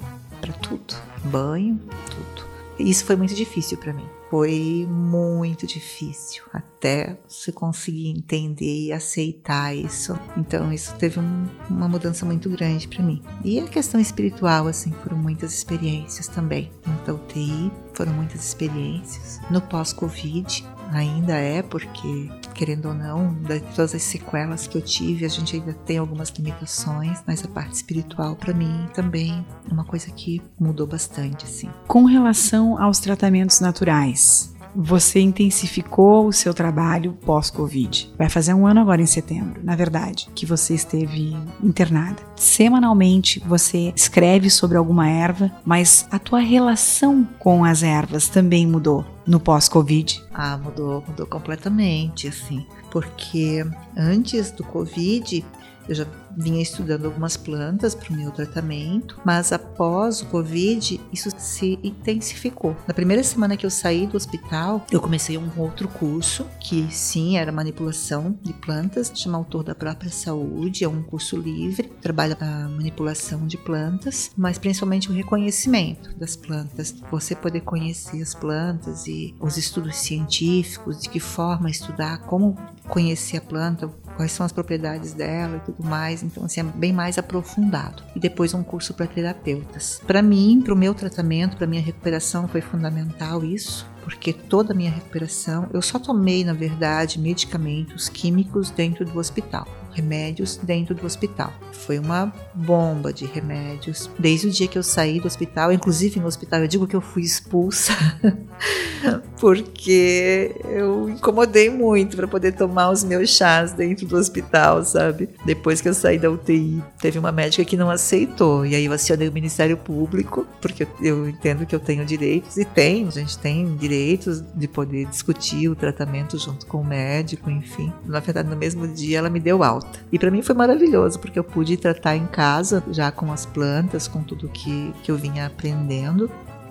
para 0.41 0.53
tudo, 0.53 0.95
banho, 1.25 1.81
tudo. 2.11 2.51
Isso 2.79 3.05
foi 3.05 3.15
muito 3.15 3.35
difícil 3.35 3.77
para 3.77 3.93
mim. 3.93 4.07
Foi 4.31 4.87
muito 4.89 5.67
difícil 5.67 6.45
até 6.53 7.19
se 7.29 7.53
conseguir 7.53 8.09
entender 8.09 8.87
e 8.87 8.93
aceitar 8.93 9.75
isso. 9.75 10.19
Então 10.37 10.73
isso 10.73 10.95
teve 10.95 11.21
um, 11.21 11.45
uma 11.69 11.89
mudança 11.89 12.25
muito 12.25 12.49
grande 12.49 12.89
para 12.89 13.03
mim. 13.03 13.23
E 13.45 13.61
a 13.61 13.67
questão 13.67 14.01
espiritual, 14.01 14.67
assim, 14.67 14.93
foram 15.03 15.19
muitas 15.19 15.53
experiências 15.53 16.27
também. 16.27 16.71
Então 17.03 17.17
UTI 17.17 17.71
foram 17.93 18.13
muitas 18.13 18.43
experiências. 18.45 19.41
No 19.51 19.61
pós-Covid 19.61 20.65
ainda 20.91 21.35
é, 21.35 21.63
porque, 21.63 22.31
querendo 22.55 22.89
ou 22.89 22.95
não, 22.95 23.35
de 23.35 23.61
todas 23.61 23.95
as 23.95 24.03
sequelas 24.03 24.67
que 24.67 24.77
eu 24.77 24.83
tive, 24.83 25.25
a 25.25 25.29
gente 25.29 25.57
ainda 25.57 25.73
tem 25.73 25.99
algumas 25.99 26.31
limitações, 26.31 27.23
mas 27.27 27.45
a 27.45 27.49
parte 27.49 27.75
espiritual, 27.75 28.37
para 28.37 28.53
mim, 28.53 28.89
também 28.95 29.45
é 29.69 29.73
uma 29.73 29.85
coisa 29.85 30.11
que 30.11 30.43
mudou 30.59 30.87
bastante, 30.87 31.45
assim. 31.45 31.71
Com 31.87 32.05
relação 32.05 32.81
aos 32.81 32.99
tratamentos 32.99 33.61
naturais, 33.61 34.55
você 34.75 35.21
intensificou 35.21 36.27
o 36.27 36.33
seu 36.33 36.55
trabalho 36.55 37.13
pós-Covid. 37.25 38.13
Vai 38.17 38.29
fazer 38.29 38.55
um 38.55 38.67
ano 38.67 38.81
agora 38.81 39.03
em 39.03 39.07
setembro, 39.07 39.61
na 39.63 39.75
verdade, 39.75 40.29
que 40.35 40.47
você 40.47 40.75
esteve 40.75 41.37
internada. 41.63 42.23
Semanalmente 42.37 43.43
você 43.47 43.93
escreve 43.95 44.51
sobre 44.51 44.77
alguma 44.77 45.09
erva, 45.09 45.51
mas 45.65 46.07
a 46.11 46.19
tua 46.19 46.41
relação 46.41 47.27
com 47.39 47.65
as 47.65 47.83
ervas 47.83 48.29
também 48.29 48.67
mudou 48.67 49.05
no 49.27 49.39
pós-Covid? 49.39 50.23
Ah, 50.33 50.59
mudou, 50.59 51.05
mudou 51.07 51.27
completamente, 51.27 52.29
assim. 52.29 52.67
Porque 52.91 53.65
antes 53.97 54.51
do 54.51 54.65
Covid, 54.65 55.45
eu 55.89 55.95
já 55.95 56.07
vinha 56.37 56.63
estudando 56.63 57.07
algumas 57.07 57.37
plantas 57.37 57.95
para 57.95 58.13
o 58.13 58.17
meu 58.17 58.31
tratamento, 58.31 59.21
mas 59.25 59.53
após 59.53 60.23
o 60.23 60.27
Covid, 60.27 61.01
isso 61.13 61.31
se 61.39 61.79
intensificou. 61.83 62.77
Na 62.87 62.95
primeira 62.95 63.23
semana 63.23 63.57
que 63.57 63.67
eu 63.67 63.71
saí 63.71 64.07
do 64.07 64.17
hospital, 64.17 64.85
eu 64.91 65.01
comecei 65.01 65.37
um 65.37 65.51
outro 65.57 65.89
curso, 65.89 66.47
que 66.61 66.89
sim, 66.93 67.37
era 67.37 67.53
manipulação 67.53 68.37
de 68.43 68.53
plantas, 68.53 69.13
chama 69.15 69.39
Autor 69.39 69.65
da 69.65 69.75
Própria 69.75 70.11
Saúde, 70.11 70.85
é 70.85 70.89
um 70.89 71.03
curso 71.03 71.37
livre, 71.37 71.91
trabalha 72.01 72.37
a 72.41 72.69
manipulação 72.69 73.47
de 73.47 73.57
plantas, 73.57 74.31
mas 74.37 74.59
principalmente 74.59 75.11
o 75.11 75.15
reconhecimento 75.15 76.17
das 76.19 76.37
plantas, 76.37 76.95
você 77.11 77.35
poder 77.35 77.61
conhecer 77.61 78.23
as 78.23 78.35
plantas 78.35 79.07
e 79.07 79.35
os 79.41 79.57
estudos 79.57 79.97
científicos, 79.97 81.01
de 81.01 81.09
que 81.09 81.21
forma 81.21 81.71
estudar, 81.71 82.19
como 82.23 82.57
conhecer 82.89 83.39
a 83.39 83.41
planta, 83.41 83.89
quais 84.17 84.33
são 84.33 84.45
as 84.45 84.53
propriedades 84.53 85.15
dela 85.15 85.57
e 85.57 85.61
tudo 85.61 85.83
mais. 85.85 86.20
Então, 86.23 86.45
assim, 86.45 86.61
é 86.61 86.65
bem 86.65 86.93
mais 86.93 87.19
aprofundado. 87.19 88.03
E 88.15 88.21
depois 88.21 88.55
um 88.55 88.63
curso 88.63 88.95
para 88.95 89.07
terapeutas. 89.07 90.01
Para 90.07 90.23
mim, 90.23 90.61
para 90.63 90.75
o 90.75 90.77
meu 90.77 90.95
tratamento, 90.95 91.57
para 91.57 91.67
minha 91.67 91.83
recuperação, 91.83 92.49
foi 92.49 92.61
fundamental 92.61 93.45
isso, 93.45 93.87
porque 94.03 94.33
toda 94.33 94.73
a 94.73 94.77
minha 94.77 94.91
recuperação, 94.91 95.69
eu 95.73 95.83
só 95.83 95.99
tomei, 95.99 96.45
na 96.45 96.53
verdade, 96.53 97.19
medicamentos 97.19 98.09
químicos 98.09 98.71
dentro 98.71 99.05
do 99.05 99.19
hospital 99.19 99.67
remédios 99.93 100.57
dentro 100.57 100.95
do 100.95 101.05
hospital. 101.05 101.53
Foi 101.73 101.99
uma 101.99 102.33
bomba 102.55 103.13
de 103.13 103.27
remédios. 103.27 104.11
Desde 104.19 104.47
o 104.47 104.51
dia 104.51 104.69
que 104.69 104.79
eu 104.79 104.83
saí 104.83 105.21
do 105.21 105.27
hospital, 105.27 105.73
inclusive 105.73 106.21
no 106.21 106.27
hospital, 106.27 106.61
eu 106.61 106.69
digo 106.69 106.87
que 106.87 106.97
eu 106.97 107.01
fui 107.01 107.23
expulsa, 107.23 107.93
porque 109.41 110.55
eu 110.65 111.09
incomodei 111.09 111.71
muito 111.71 112.17
para 112.17 112.29
poder 112.29 112.53
tomar 112.53 112.91
os 112.91 113.03
meus 113.03 113.31
chás 113.31 113.73
dentro 113.73 114.07
do 114.07 114.17
hospital, 114.17 114.85
sabe? 114.85 115.29
Depois 115.45 115.81
que 115.81 115.89
eu 115.89 115.95
saí 115.95 116.19
da 116.19 116.31
UTI, 116.31 116.83
teve 117.01 117.19
uma 117.19 117.33
médica 117.33 117.65
que 117.65 117.77
não 117.77 117.91
aceitou, 117.91 118.67
e 118.67 118.75
aí 118.75 118.85
eu 118.85 118.93
acionei 118.93 119.29
o 119.29 119.33
Ministério 119.33 119.77
Público, 119.77 120.47
porque 120.61 120.87
eu 121.01 121.29
entendo 121.29 121.65
que 121.65 121.75
eu 121.75 121.81
tenho 121.81 122.05
direitos, 122.05 122.57
e 122.57 122.65
tem, 122.65 123.07
a 123.07 123.11
gente 123.11 123.39
tem 123.39 123.77
direitos 123.77 124.43
de 124.55 124.69
poder 124.69 125.07
discutir 125.07 125.69
o 125.69 125.75
tratamento 125.75 126.39
junto 126.39 126.67
com 126.67 126.81
o 126.81 126.85
médico, 126.85 127.51
enfim. 127.51 127.93
Na 128.05 128.21
verdade, 128.21 128.49
no 128.49 128.57
mesmo 128.57 128.87
dia 128.87 129.19
ela 129.19 129.31
me 129.31 129.41
deu 129.41 129.63
alta. 129.63 130.01
E 130.13 130.19
para 130.19 130.31
mim 130.31 130.43
foi 130.43 130.55
maravilhoso, 130.55 131.19
porque 131.19 131.39
eu 131.39 131.45
pude 131.45 131.77
tratar 131.77 132.17
em 132.17 132.27
casa, 132.27 132.83
já 132.91 133.11
com 133.11 133.33
as 133.33 133.47
plantas, 133.47 134.07
com 134.07 134.23
tudo 134.23 134.49
que, 134.49 134.93
que 135.03 135.11
eu 135.11 135.17
vinha 135.17 135.47
aprendendo. 135.47 136.31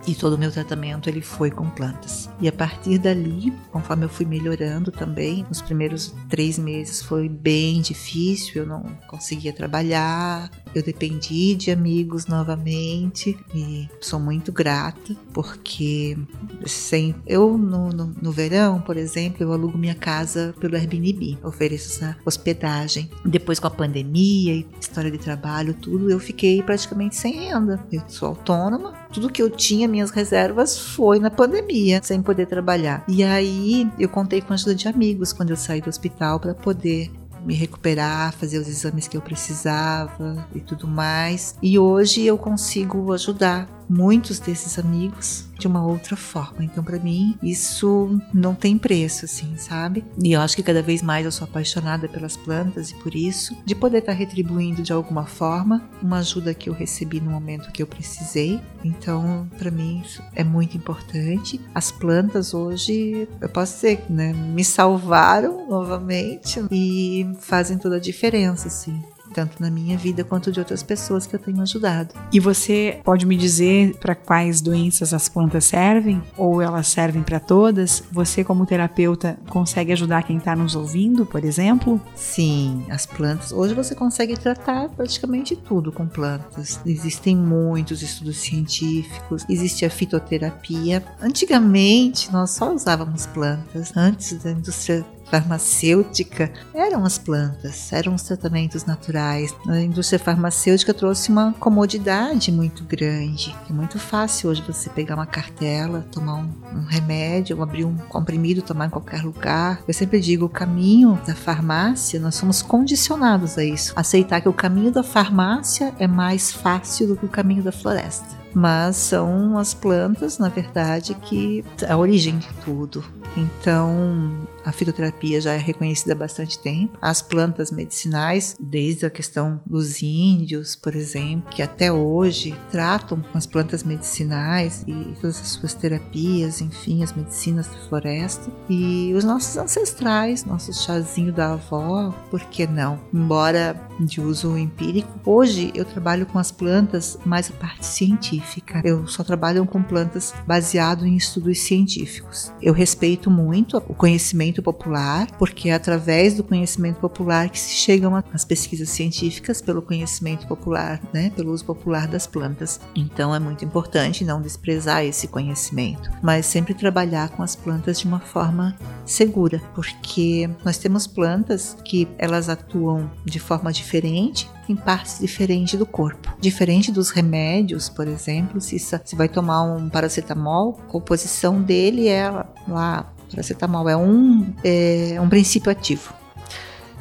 E 0.09 0.15
todo 0.15 0.33
o 0.33 0.37
meu 0.39 0.51
tratamento 0.51 1.07
ele 1.07 1.21
foi 1.21 1.51
com 1.51 1.69
plantas. 1.69 2.31
E 2.41 2.47
a 2.47 2.51
partir 2.51 2.97
dali, 2.97 3.53
conforme 3.71 4.05
eu 4.05 4.09
fui 4.09 4.25
melhorando 4.25 4.91
também, 4.91 5.45
nos 5.47 5.61
primeiros 5.61 6.15
três 6.27 6.57
meses 6.57 6.99
foi 6.99 7.29
bem 7.29 7.79
difícil, 7.79 8.63
eu 8.63 8.65
não 8.65 8.81
conseguia 9.07 9.53
trabalhar, 9.53 10.49
eu 10.73 10.83
dependi 10.83 11.55
de 11.55 11.71
amigos 11.71 12.27
novamente 12.27 13.37
e 13.53 13.89
sou 13.99 14.19
muito 14.19 14.51
grata 14.51 15.15
porque 15.33 16.17
sem 16.65 17.15
eu 17.25 17.57
no, 17.57 17.89
no, 17.89 18.15
no 18.21 18.31
verão, 18.31 18.81
por 18.81 18.97
exemplo, 18.97 19.43
eu 19.43 19.53
alugo 19.53 19.77
minha 19.77 19.95
casa 19.95 20.53
pelo 20.59 20.75
Airbnb, 20.75 21.37
ofereço 21.43 22.03
essa 22.03 22.17
hospedagem. 22.25 23.09
Depois 23.25 23.59
com 23.59 23.67
a 23.67 23.71
pandemia 23.71 24.53
e 24.53 24.67
história 24.79 25.11
de 25.11 25.17
trabalho, 25.17 25.73
tudo, 25.73 26.09
eu 26.09 26.19
fiquei 26.19 26.61
praticamente 26.61 27.15
sem 27.15 27.33
renda. 27.33 27.79
Eu 27.91 28.03
sou 28.07 28.29
autônoma, 28.29 28.93
tudo 29.11 29.29
que 29.29 29.41
eu 29.41 29.49
tinha, 29.49 29.87
minhas 29.87 30.11
reservas, 30.11 30.77
foi 30.77 31.19
na 31.19 31.29
pandemia, 31.29 32.01
sem 32.03 32.21
poder 32.21 32.47
trabalhar. 32.47 33.03
E 33.07 33.23
aí 33.23 33.89
eu 33.97 34.09
contei 34.09 34.41
com 34.41 34.53
a 34.53 34.55
ajuda 34.55 34.75
de 34.75 34.87
amigos 34.87 35.33
quando 35.33 35.51
eu 35.51 35.57
saí 35.57 35.81
do 35.81 35.89
hospital 35.89 36.39
para 36.39 36.53
poder 36.53 37.11
me 37.45 37.53
recuperar, 37.53 38.33
fazer 38.33 38.57
os 38.57 38.67
exames 38.67 39.07
que 39.07 39.17
eu 39.17 39.21
precisava 39.21 40.47
e 40.53 40.59
tudo 40.59 40.87
mais. 40.87 41.55
E 41.61 41.79
hoje 41.79 42.25
eu 42.25 42.37
consigo 42.37 43.13
ajudar 43.13 43.78
muitos 43.89 44.39
desses 44.39 44.77
amigos 44.77 45.49
de 45.59 45.67
uma 45.67 45.85
outra 45.85 46.15
forma. 46.15 46.63
Então, 46.63 46.83
para 46.83 46.99
mim, 46.99 47.37
isso 47.43 48.19
não 48.33 48.55
tem 48.55 48.77
preço, 48.77 49.25
assim, 49.25 49.57
sabe? 49.57 50.05
E 50.23 50.31
eu 50.31 50.41
acho 50.41 50.55
que 50.55 50.63
cada 50.63 50.81
vez 50.81 51.01
mais 51.01 51.25
eu 51.25 51.31
sou 51.31 51.45
apaixonada 51.45 52.07
pelas 52.07 52.37
plantas 52.37 52.91
e 52.91 52.95
por 52.95 53.13
isso, 53.13 53.55
de 53.65 53.75
poder 53.75 53.99
estar 53.99 54.13
tá 54.13 54.17
retribuindo 54.17 54.81
de 54.81 54.93
alguma 54.93 55.25
forma 55.25 55.89
uma 56.01 56.19
ajuda 56.19 56.53
que 56.53 56.69
eu 56.69 56.73
recebi 56.73 57.19
no 57.19 57.31
momento 57.31 57.71
que 57.71 57.83
eu 57.83 57.87
precisei. 57.87 58.61
Então, 58.83 59.49
para 59.57 59.69
mim, 59.69 60.01
isso 60.05 60.23
é 60.33 60.43
muito 60.43 60.77
importante. 60.77 61.59
As 61.75 61.91
plantas 61.91 62.53
hoje, 62.53 63.27
eu 63.41 63.49
posso 63.49 63.75
dizer, 63.75 64.05
né, 64.09 64.31
me 64.31 64.63
salvaram 64.63 65.67
novamente 65.67 66.63
e 66.71 67.29
fazem 67.39 67.77
toda 67.77 67.97
a 67.97 67.99
diferença, 67.99 68.67
assim 68.67 69.01
tanto 69.33 69.61
na 69.61 69.69
minha 69.69 69.97
vida 69.97 70.23
quanto 70.23 70.51
de 70.51 70.59
outras 70.59 70.83
pessoas 70.83 71.25
que 71.25 71.35
eu 71.35 71.39
tenho 71.39 71.61
ajudado. 71.61 72.13
E 72.31 72.39
você 72.39 72.99
pode 73.03 73.25
me 73.25 73.35
dizer 73.35 73.95
para 73.97 74.15
quais 74.15 74.61
doenças 74.61 75.13
as 75.13 75.29
plantas 75.29 75.65
servem? 75.65 76.21
Ou 76.37 76.61
elas 76.61 76.87
servem 76.87 77.23
para 77.23 77.39
todas? 77.39 78.03
Você, 78.11 78.43
como 78.43 78.65
terapeuta, 78.65 79.37
consegue 79.49 79.91
ajudar 79.91 80.23
quem 80.23 80.37
está 80.37 80.55
nos 80.55 80.75
ouvindo, 80.75 81.25
por 81.25 81.43
exemplo? 81.43 82.01
Sim, 82.15 82.85
as 82.89 83.05
plantas. 83.05 83.51
Hoje 83.51 83.73
você 83.73 83.95
consegue 83.95 84.37
tratar 84.37 84.89
praticamente 84.89 85.55
tudo 85.55 85.91
com 85.91 86.07
plantas. 86.07 86.79
Existem 86.85 87.35
muitos 87.35 88.01
estudos 88.01 88.37
científicos, 88.37 89.45
existe 89.49 89.85
a 89.85 89.89
fitoterapia. 89.89 91.03
Antigamente, 91.21 92.31
nós 92.31 92.51
só 92.51 92.73
usávamos 92.73 93.25
plantas. 93.27 93.95
Antes 93.95 94.41
da 94.43 94.51
indústria 94.51 95.05
farmacêutica 95.29 96.51
eram 96.73 97.05
as 97.05 97.17
plantas, 97.17 97.91
eram 97.93 98.15
os 98.15 98.23
tratamentos 98.23 98.85
naturais. 98.85 99.55
A 99.67 99.79
indústria 99.79 100.19
farmacêutica 100.19 100.93
trouxe 100.93 101.29
uma 101.29 101.53
comodidade 101.53 102.51
muito 102.51 102.83
grande. 102.83 103.55
É 103.69 103.73
muito 103.73 103.99
fácil 103.99 104.49
hoje 104.49 104.63
você 104.65 104.89
pegar 104.89 105.15
uma 105.15 105.25
cartela, 105.25 106.05
tomar 106.11 106.35
um, 106.35 106.51
um 106.73 106.85
remédio, 106.85 107.57
ou 107.57 107.63
abrir 107.63 107.85
um 107.85 107.95
comprimido, 107.95 108.61
tomar 108.61 108.87
em 108.87 108.89
qualquer 108.89 109.23
lugar. 109.23 109.81
Eu 109.87 109.93
sempre 109.93 110.19
digo, 110.19 110.45
o 110.45 110.49
caminho 110.49 111.19
da 111.25 111.35
farmácia, 111.35 112.19
nós 112.19 112.35
somos 112.35 112.61
condicionados 112.61 113.57
a 113.57 113.63
isso. 113.63 113.93
Aceitar 113.95 114.41
que 114.41 114.49
o 114.49 114.53
caminho 114.53 114.91
da 114.91 115.03
farmácia 115.03 115.93
é 115.99 116.07
mais 116.07 116.51
fácil 116.51 117.07
do 117.07 117.17
que 117.17 117.25
o 117.25 117.29
caminho 117.29 117.63
da 117.63 117.71
floresta 117.71 118.39
mas 118.53 118.95
são 118.95 119.57
as 119.57 119.73
plantas, 119.73 120.37
na 120.37 120.49
verdade, 120.49 121.13
que 121.13 121.63
a 121.87 121.95
origem 121.95 122.37
de 122.37 122.47
tudo. 122.65 123.03
Então, 123.37 124.31
a 124.63 124.71
fitoterapia 124.71 125.41
já 125.41 125.53
é 125.53 125.57
reconhecida 125.57 126.13
há 126.13 126.15
bastante 126.15 126.59
tempo. 126.59 126.97
As 127.01 127.21
plantas 127.21 127.71
medicinais, 127.71 128.55
desde 128.59 129.05
a 129.05 129.09
questão 129.09 129.61
dos 129.65 130.01
índios, 130.01 130.75
por 130.75 130.95
exemplo, 130.95 131.49
que 131.49 131.61
até 131.61 131.91
hoje 131.91 132.55
tratam 132.71 133.21
com 133.21 133.37
as 133.37 133.45
plantas 133.45 133.83
medicinais 133.83 134.83
e 134.87 135.15
todas 135.19 135.39
as 135.39 135.47
suas 135.49 135.73
terapias, 135.73 136.61
enfim, 136.61 137.03
as 137.03 137.13
medicinas 137.13 137.67
da 137.67 137.77
floresta. 137.87 138.51
E 138.69 139.13
os 139.13 139.23
nossos 139.23 139.57
ancestrais, 139.57 140.45
nosso 140.45 140.73
chazinho 140.73 141.33
da 141.33 141.53
avó, 141.53 142.11
por 142.29 142.41
que 142.41 142.67
não? 142.67 142.99
Embora 143.13 143.79
de 143.99 144.21
uso 144.21 144.57
empírico, 144.57 145.09
hoje 145.25 145.71
eu 145.75 145.85
trabalho 145.85 146.25
com 146.25 146.39
as 146.39 146.51
plantas 146.51 147.17
mais 147.25 147.49
a 147.49 147.53
parte 147.53 147.85
científica. 147.85 148.81
Eu 148.83 149.07
só 149.07 149.23
trabalho 149.23 149.65
com 149.65 149.83
plantas 149.83 150.33
baseado 150.47 151.05
em 151.05 151.15
estudos 151.15 151.59
científicos. 151.59 152.51
Eu 152.61 152.73
respeito 152.73 153.29
muito 153.29 153.77
o 153.87 153.93
conhecimento 153.93 154.48
popular, 154.61 155.27
porque 155.37 155.69
é 155.69 155.73
através 155.73 156.35
do 156.35 156.43
conhecimento 156.43 156.99
popular 156.99 157.49
que 157.49 157.59
se 157.59 157.73
chegam 157.73 158.15
às 158.33 158.45
pesquisas 158.45 158.89
científicas 158.89 159.61
pelo 159.61 159.81
conhecimento 159.81 160.47
popular, 160.47 161.01
né, 161.13 161.31
pelo 161.35 161.51
uso 161.51 161.65
popular 161.65 162.07
das 162.07 162.27
plantas. 162.27 162.79
Então 162.95 163.33
é 163.33 163.39
muito 163.39 163.63
importante 163.63 164.25
não 164.25 164.41
desprezar 164.41 165.03
esse 165.03 165.27
conhecimento, 165.27 166.09
mas 166.21 166.45
sempre 166.45 166.73
trabalhar 166.73 167.29
com 167.29 167.43
as 167.43 167.55
plantas 167.55 167.99
de 167.99 168.07
uma 168.07 168.19
forma 168.19 168.75
segura, 169.05 169.61
porque 169.73 170.49
nós 170.63 170.77
temos 170.77 171.07
plantas 171.07 171.75
que 171.83 172.07
elas 172.17 172.49
atuam 172.49 173.09
de 173.25 173.39
forma 173.39 173.71
diferente 173.71 174.49
em 174.67 174.75
partes 174.75 175.19
diferentes 175.19 175.77
do 175.79 175.85
corpo. 175.85 176.35
Diferente 176.39 176.91
dos 176.91 177.09
remédios, 177.09 177.89
por 177.89 178.07
exemplo, 178.07 178.61
se 178.61 178.77
você 178.79 179.15
vai 179.15 179.27
tomar 179.27 179.63
um 179.63 179.89
paracetamol, 179.89 180.79
a 180.79 180.91
composição 180.91 181.61
dele 181.61 182.07
é 182.07 182.29
lá, 182.67 183.11
paracetamol 183.29 183.89
é 183.89 183.97
um, 183.97 184.53
é 184.63 185.19
um 185.21 185.29
princípio 185.29 185.71
ativo. 185.71 186.13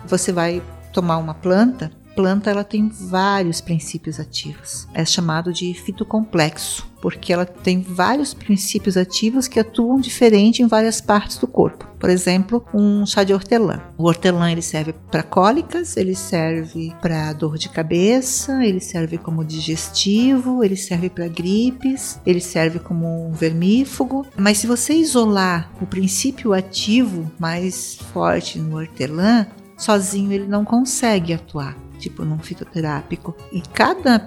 Você 0.07 0.33
vai 0.33 0.63
tomar 0.93 1.19
uma 1.19 1.35
planta, 1.35 1.91
planta 2.17 2.51
ela 2.51 2.65
tem 2.65 2.89
vários 2.89 3.61
princípios 3.61 4.19
ativos. 4.19 4.89
É 4.95 5.05
chamado 5.05 5.53
de 5.53 5.75
fitocomplexo, 5.75 6.88
porque 7.01 7.33
ela 7.33 7.47
tem 7.47 7.81
vários 7.81 8.35
princípios 8.35 8.97
ativos 8.97 9.49
que 9.49 9.61
atuam 9.61 10.01
diferente 10.01 10.63
em 10.63 10.67
várias 10.67 11.01
partes 11.01 11.39
do 11.39 11.47
corpo. 11.47 11.87
Por 11.99 12.11
exemplo, 12.11 12.65
um 12.73 13.05
chá 13.05 13.25
de 13.25 13.35
hortelã. 13.35 13.81
O 13.97 14.05
hortelã 14.05 14.51
ele 14.53 14.63
serve 14.63 14.95
para 15.11 15.23
cólicas, 15.23 15.97
ele 15.97 16.15
serve 16.15 16.93
para 17.01 17.33
dor 17.33 17.59
de 17.59 17.69
cabeça, 17.69 18.65
ele 18.65 18.81
serve 18.81 19.19
como 19.19 19.45
digestivo, 19.45 20.63
ele 20.63 20.77
serve 20.77 21.11
para 21.11 21.27
gripes, 21.27 22.21
ele 22.25 22.41
serve 22.41 22.79
como 22.79 23.29
um 23.29 23.33
vermífugo. 23.33 24.27
Mas 24.37 24.59
se 24.59 24.67
você 24.67 24.95
isolar 24.95 25.71
o 25.81 25.87
princípio 25.87 26.53
ativo 26.53 27.31
mais 27.39 27.97
forte 28.13 28.59
no 28.59 28.77
hortelã, 28.77 29.47
sozinho 29.77 30.33
ele 30.33 30.47
não 30.47 30.65
consegue 30.65 31.33
atuar 31.33 31.77
tipo 31.99 32.25
num 32.25 32.39
fitoterápico. 32.39 33.37
E 33.53 33.61
cada, 33.61 34.21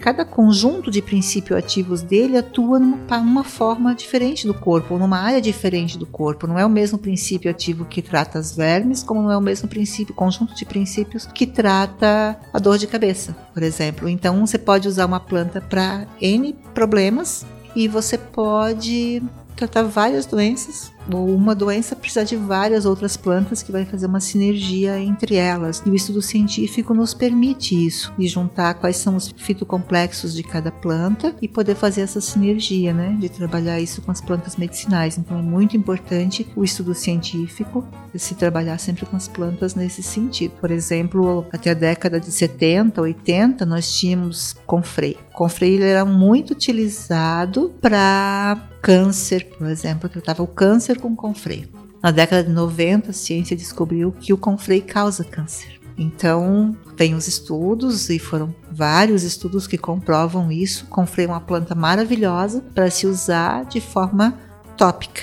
cada 0.00 0.24
conjunto 0.24 0.90
de 0.90 1.02
princípios 1.02 1.58
ativos 1.58 2.02
dele 2.02 2.36
atua 2.36 2.78
numa, 2.78 3.18
numa 3.18 3.44
forma 3.44 3.94
diferente 3.94 4.46
do 4.46 4.54
corpo, 4.54 4.98
numa 4.98 5.18
área 5.18 5.40
diferente 5.40 5.98
do 5.98 6.06
corpo. 6.06 6.46
Não 6.46 6.58
é 6.58 6.64
o 6.64 6.70
mesmo 6.70 6.98
princípio 6.98 7.50
ativo 7.50 7.84
que 7.84 8.02
trata 8.02 8.38
as 8.38 8.54
vermes, 8.54 9.02
como 9.02 9.22
não 9.22 9.30
é 9.30 9.36
o 9.36 9.40
mesmo 9.40 9.68
princípio, 9.68 10.14
conjunto 10.14 10.54
de 10.54 10.64
princípios 10.64 11.26
que 11.26 11.46
trata 11.46 12.38
a 12.52 12.58
dor 12.58 12.78
de 12.78 12.86
cabeça, 12.86 13.36
por 13.52 13.62
exemplo. 13.62 14.08
Então 14.08 14.46
você 14.46 14.58
pode 14.58 14.86
usar 14.88 15.06
uma 15.06 15.20
planta 15.20 15.60
para 15.60 16.06
N 16.20 16.54
problemas 16.74 17.44
e 17.74 17.88
você 17.88 18.16
pode 18.16 19.22
tratar 19.56 19.82
várias 19.84 20.26
doenças 20.26 20.93
uma 21.12 21.54
doença 21.54 21.94
precisa 21.94 22.24
de 22.24 22.36
várias 22.36 22.84
outras 22.84 23.16
plantas 23.16 23.62
que 23.62 23.72
vai 23.72 23.84
fazer 23.84 24.06
uma 24.06 24.20
sinergia 24.20 24.98
entre 24.98 25.36
elas. 25.36 25.82
E 25.84 25.90
o 25.90 25.94
estudo 25.94 26.22
científico 26.22 26.94
nos 26.94 27.14
permite 27.14 27.74
isso, 27.86 28.12
de 28.18 28.26
juntar 28.26 28.74
quais 28.74 28.96
são 28.96 29.16
os 29.16 29.28
fitocomplexos 29.36 30.34
de 30.34 30.42
cada 30.42 30.70
planta 30.70 31.34
e 31.40 31.48
poder 31.48 31.74
fazer 31.74 32.02
essa 32.02 32.20
sinergia, 32.20 32.92
né? 32.92 33.16
De 33.18 33.28
trabalhar 33.28 33.80
isso 33.80 34.02
com 34.02 34.10
as 34.10 34.20
plantas 34.20 34.56
medicinais. 34.56 35.18
Então 35.18 35.38
é 35.38 35.42
muito 35.42 35.76
importante 35.76 36.46
o 36.56 36.64
estudo 36.64 36.94
científico, 36.94 37.86
se 38.14 38.34
trabalhar 38.34 38.78
sempre 38.78 39.06
com 39.06 39.16
as 39.16 39.28
plantas 39.28 39.74
nesse 39.74 40.02
sentido. 40.02 40.52
Por 40.60 40.70
exemplo, 40.70 41.46
até 41.52 41.70
a 41.70 41.74
década 41.74 42.20
de 42.20 42.30
70, 42.30 43.00
80, 43.00 43.66
nós 43.66 43.92
tínhamos 43.92 44.56
confrei. 44.66 45.16
Confrei 45.32 45.82
era 45.82 46.04
muito 46.04 46.52
utilizado 46.52 47.74
para 47.80 48.68
câncer, 48.84 49.48
por 49.58 49.66
exemplo, 49.66 50.10
tratava 50.10 50.42
o 50.42 50.46
câncer 50.46 50.93
câncer 50.94 50.98
com 51.00 51.14
confrei. 51.16 51.68
Na 52.02 52.10
década 52.10 52.44
de 52.44 52.50
90, 52.50 53.10
a 53.10 53.14
ciência 53.14 53.56
descobriu 53.56 54.12
que 54.12 54.32
o 54.32 54.38
confrei 54.38 54.80
causa 54.80 55.24
câncer. 55.24 55.80
Então, 55.96 56.76
tem 56.96 57.14
os 57.14 57.28
estudos, 57.28 58.10
e 58.10 58.18
foram 58.18 58.54
vários 58.70 59.22
estudos 59.22 59.66
que 59.66 59.78
comprovam 59.78 60.50
isso. 60.50 60.86
Confrei 60.86 61.26
é 61.26 61.28
uma 61.28 61.40
planta 61.40 61.74
maravilhosa 61.74 62.60
para 62.74 62.90
se 62.90 63.06
usar 63.06 63.64
de 63.64 63.80
forma 63.80 64.38
tópica, 64.76 65.22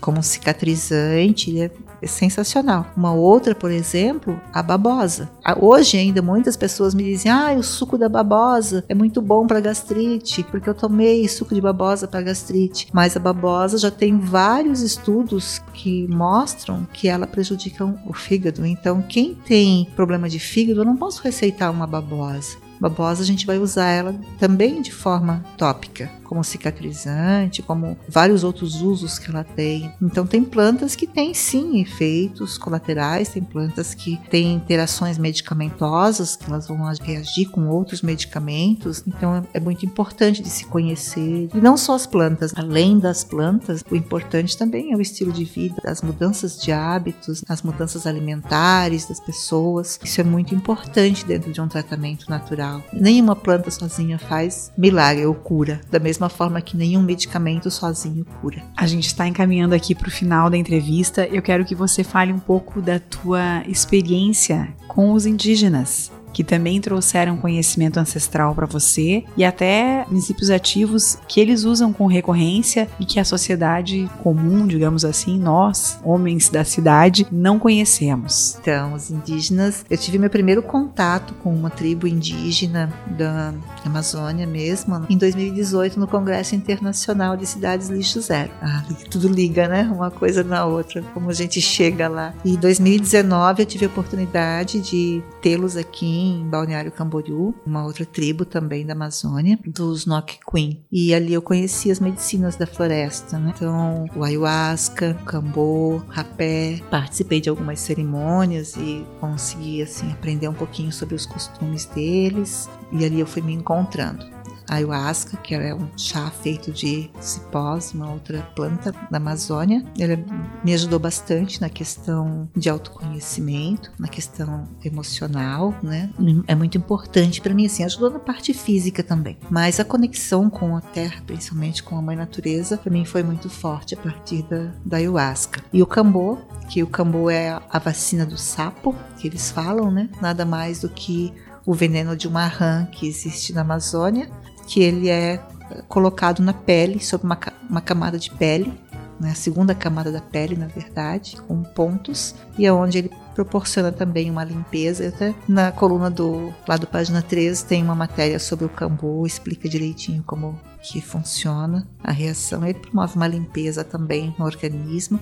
como 0.00 0.22
cicatrizante, 0.22 1.60
é 1.60 1.70
é 2.02 2.06
sensacional. 2.06 2.86
Uma 2.96 3.12
outra, 3.12 3.54
por 3.54 3.70
exemplo, 3.70 4.40
a 4.52 4.62
babosa. 4.62 5.30
Hoje 5.60 5.96
ainda 5.96 6.22
muitas 6.22 6.56
pessoas 6.56 6.94
me 6.94 7.04
dizem: 7.04 7.30
"Ah, 7.30 7.54
o 7.56 7.62
suco 7.62 7.98
da 7.98 8.08
babosa 8.08 8.84
é 8.88 8.94
muito 8.94 9.20
bom 9.20 9.46
para 9.46 9.60
gastrite, 9.60 10.42
porque 10.44 10.68
eu 10.68 10.74
tomei 10.74 11.26
suco 11.28 11.54
de 11.54 11.60
babosa 11.60 12.06
para 12.06 12.22
gastrite". 12.22 12.88
Mas 12.92 13.16
a 13.16 13.20
babosa 13.20 13.78
já 13.78 13.90
tem 13.90 14.18
vários 14.18 14.80
estudos 14.82 15.60
que 15.72 16.06
mostram 16.08 16.86
que 16.92 17.08
ela 17.08 17.26
prejudica 17.26 17.84
o 18.06 18.12
fígado. 18.12 18.64
Então, 18.64 19.02
quem 19.02 19.34
tem 19.34 19.88
problema 19.96 20.28
de 20.28 20.38
fígado, 20.38 20.80
eu 20.80 20.84
não 20.84 20.96
posso 20.96 21.22
receitar 21.22 21.70
uma 21.70 21.86
babosa 21.86 22.56
babosa, 22.80 23.22
a 23.22 23.26
gente 23.26 23.44
vai 23.44 23.58
usar 23.58 23.88
ela 23.90 24.14
também 24.38 24.80
de 24.80 24.90
forma 24.90 25.44
tópica 25.58 26.10
como 26.30 26.44
cicatrizante, 26.44 27.60
como 27.60 27.98
vários 28.08 28.44
outros 28.44 28.80
usos 28.80 29.18
que 29.18 29.28
ela 29.28 29.42
tem. 29.42 29.92
Então 30.00 30.24
tem 30.24 30.44
plantas 30.44 30.94
que 30.94 31.04
têm 31.04 31.34
sim 31.34 31.80
efeitos 31.80 32.56
colaterais, 32.56 33.30
tem 33.30 33.42
plantas 33.42 33.94
que 33.94 34.16
têm 34.30 34.54
interações 34.54 35.18
medicamentosas, 35.18 36.36
que 36.36 36.48
elas 36.48 36.68
vão 36.68 36.78
reagir 37.02 37.50
com 37.50 37.66
outros 37.66 38.00
medicamentos. 38.00 39.02
Então 39.04 39.44
é 39.52 39.58
muito 39.58 39.84
importante 39.84 40.40
de 40.40 40.48
se 40.48 40.66
conhecer. 40.66 41.48
E 41.52 41.60
não 41.60 41.76
só 41.76 41.96
as 41.96 42.06
plantas, 42.06 42.52
além 42.54 43.00
das 43.00 43.24
plantas, 43.24 43.82
o 43.90 43.96
importante 43.96 44.56
também 44.56 44.92
é 44.92 44.96
o 44.96 45.00
estilo 45.00 45.32
de 45.32 45.44
vida, 45.44 45.82
as 45.84 46.00
mudanças 46.00 46.62
de 46.62 46.70
hábitos, 46.70 47.42
as 47.48 47.60
mudanças 47.60 48.06
alimentares 48.06 49.04
das 49.08 49.18
pessoas. 49.18 49.98
Isso 50.04 50.20
é 50.20 50.24
muito 50.24 50.54
importante 50.54 51.26
dentro 51.26 51.52
de 51.52 51.60
um 51.60 51.66
tratamento 51.66 52.30
natural. 52.30 52.80
Nenhuma 52.92 53.34
planta 53.34 53.68
sozinha 53.68 54.16
faz 54.16 54.70
milagre 54.78 55.26
ou 55.26 55.34
cura, 55.34 55.80
da 55.90 55.98
mesma 55.98 56.19
mesma 56.20 56.28
forma 56.28 56.60
que 56.60 56.76
nenhum 56.76 57.02
medicamento 57.02 57.70
sozinho 57.70 58.26
cura. 58.40 58.62
A 58.76 58.86
gente 58.86 59.06
está 59.06 59.26
encaminhando 59.26 59.74
aqui 59.74 59.94
para 59.94 60.08
o 60.08 60.10
final 60.10 60.50
da 60.50 60.56
entrevista. 60.56 61.26
Eu 61.26 61.40
quero 61.40 61.64
que 61.64 61.74
você 61.74 62.04
fale 62.04 62.30
um 62.30 62.38
pouco 62.38 62.82
da 62.82 62.98
tua 62.98 63.62
experiência 63.66 64.68
com 64.86 65.12
os 65.12 65.24
indígenas 65.24 66.12
que 66.32 66.44
também 66.44 66.80
trouxeram 66.80 67.36
conhecimento 67.36 67.98
ancestral 67.98 68.54
para 68.54 68.66
você 68.66 69.24
e 69.36 69.44
até 69.44 70.04
princípios 70.08 70.50
ativos 70.50 71.18
que 71.28 71.40
eles 71.40 71.64
usam 71.64 71.92
com 71.92 72.06
recorrência 72.06 72.88
e 72.98 73.04
que 73.04 73.18
a 73.20 73.24
sociedade 73.24 74.08
comum, 74.22 74.66
digamos 74.66 75.04
assim, 75.04 75.38
nós, 75.38 75.98
homens 76.04 76.48
da 76.48 76.64
cidade, 76.64 77.26
não 77.30 77.58
conhecemos. 77.58 78.56
Então, 78.60 78.94
os 78.94 79.10
indígenas, 79.10 79.84
eu 79.88 79.96
tive 79.96 80.18
meu 80.18 80.30
primeiro 80.30 80.62
contato 80.62 81.34
com 81.42 81.54
uma 81.54 81.70
tribo 81.70 82.06
indígena 82.06 82.92
da 83.06 83.52
Amazônia 83.84 84.46
mesmo 84.46 85.06
em 85.08 85.16
2018 85.16 85.98
no 85.98 86.06
Congresso 86.06 86.54
Internacional 86.54 87.36
de 87.36 87.46
Cidades 87.46 87.88
Lixo 87.88 88.20
Zero. 88.20 88.50
Ah, 88.60 88.84
tudo 89.10 89.28
liga, 89.28 89.68
né? 89.68 89.90
Uma 89.92 90.10
coisa 90.10 90.42
na 90.42 90.64
outra, 90.64 91.02
como 91.14 91.30
a 91.30 91.32
gente 91.32 91.60
chega 91.60 92.08
lá. 92.08 92.34
E 92.44 92.54
em 92.54 92.56
2019 92.56 93.62
eu 93.62 93.66
tive 93.66 93.86
a 93.86 93.88
oportunidade 93.88 94.80
de 94.80 95.22
tê-los 95.40 95.76
aqui 95.76 96.19
em 96.20 96.48
Balneário 96.48 96.92
Camboriú, 96.92 97.54
uma 97.66 97.84
outra 97.84 98.04
tribo 98.04 98.44
também 98.44 98.84
da 98.84 98.92
Amazônia, 98.92 99.58
dos 99.66 100.06
Queen. 100.50 100.84
E 100.90 101.14
ali 101.14 101.32
eu 101.32 101.42
conheci 101.42 101.90
as 101.90 102.00
medicinas 102.00 102.56
da 102.56 102.66
floresta, 102.66 103.38
né? 103.38 103.52
Então, 103.54 104.06
o 104.14 104.24
ayahuasca, 104.24 105.16
o 105.20 105.24
cambô, 105.24 105.98
rapé. 106.08 106.80
Participei 106.90 107.40
de 107.40 107.48
algumas 107.48 107.80
cerimônias 107.80 108.76
e 108.76 109.06
consegui, 109.20 109.82
assim, 109.82 110.10
aprender 110.12 110.48
um 110.48 110.54
pouquinho 110.54 110.92
sobre 110.92 111.14
os 111.14 111.26
costumes 111.26 111.86
deles. 111.86 112.68
E 112.92 113.04
ali 113.04 113.20
eu 113.20 113.26
fui 113.26 113.42
me 113.42 113.52
encontrando 113.52 114.39
ayahuasca, 114.70 115.36
que 115.36 115.54
é 115.54 115.74
um 115.74 115.88
chá 115.96 116.30
feito 116.30 116.70
de 116.70 117.10
cipós, 117.20 117.92
uma 117.92 118.12
outra 118.12 118.42
planta 118.54 118.92
da 119.10 119.16
Amazônia. 119.18 119.84
Ele 119.98 120.24
me 120.64 120.72
ajudou 120.72 120.98
bastante 120.98 121.60
na 121.60 121.68
questão 121.68 122.48
de 122.54 122.70
autoconhecimento, 122.70 123.90
na 123.98 124.08
questão 124.08 124.68
emocional, 124.84 125.74
né? 125.82 126.10
É 126.46 126.54
muito 126.54 126.78
importante 126.78 127.40
para 127.40 127.52
mim, 127.52 127.66
assim, 127.66 127.84
ajudou 127.84 128.10
na 128.10 128.18
parte 128.18 128.54
física 128.54 129.02
também. 129.02 129.36
Mas 129.50 129.80
a 129.80 129.84
conexão 129.84 130.48
com 130.48 130.76
a 130.76 130.80
terra, 130.80 131.22
principalmente 131.26 131.82
com 131.82 131.96
a 131.96 132.02
mãe 132.02 132.16
natureza, 132.16 132.76
para 132.76 132.92
mim 132.92 133.04
foi 133.04 133.22
muito 133.22 133.50
forte 133.50 133.94
a 133.94 133.96
partir 133.96 134.42
da, 134.44 134.72
da 134.84 134.96
ayahuasca. 134.98 135.62
E 135.72 135.82
o 135.82 135.86
cambô, 135.86 136.38
que 136.68 136.82
o 136.82 136.86
cambô 136.86 137.28
é 137.28 137.60
a 137.68 137.78
vacina 137.78 138.24
do 138.24 138.38
sapo, 138.38 138.94
que 139.18 139.26
eles 139.26 139.50
falam, 139.50 139.90
né? 139.90 140.08
Nada 140.20 140.44
mais 140.44 140.80
do 140.80 140.88
que 140.88 141.34
o 141.66 141.74
veneno 141.74 142.16
de 142.16 142.26
uma 142.26 142.46
rã 142.46 142.86
que 142.86 143.06
existe 143.06 143.52
na 143.52 143.60
Amazônia, 143.60 144.30
que 144.66 144.82
ele 144.82 145.08
é 145.08 145.40
colocado 145.88 146.40
na 146.40 146.52
pele, 146.52 147.00
sobre 147.00 147.26
uma, 147.26 147.38
uma 147.68 147.80
camada 147.80 148.18
de 148.18 148.30
pele, 148.30 148.72
né, 149.20 149.30
a 149.32 149.34
segunda 149.34 149.74
camada 149.74 150.10
da 150.10 150.20
pele, 150.20 150.56
na 150.56 150.66
verdade, 150.66 151.36
com 151.46 151.62
pontos, 151.62 152.34
e 152.58 152.64
é 152.64 152.72
onde 152.72 152.98
ele 152.98 153.10
proporciona 153.34 153.92
também 153.92 154.30
uma 154.30 154.42
limpeza. 154.42 155.08
Até 155.08 155.34
na 155.46 155.70
coluna 155.70 156.10
do 156.10 156.52
lá 156.66 156.76
do 156.76 156.86
página 156.86 157.20
13 157.20 157.64
tem 157.66 157.82
uma 157.82 157.94
matéria 157.94 158.38
sobre 158.38 158.64
o 158.64 158.68
cambu, 158.68 159.26
explica 159.26 159.68
direitinho 159.68 160.22
como 160.26 160.58
que 160.82 161.00
funciona 161.00 161.86
a 162.02 162.10
reação. 162.10 162.64
Ele 162.64 162.78
promove 162.78 163.16
uma 163.16 163.28
limpeza 163.28 163.84
também 163.84 164.34
no 164.38 164.44
organismo. 164.44 165.20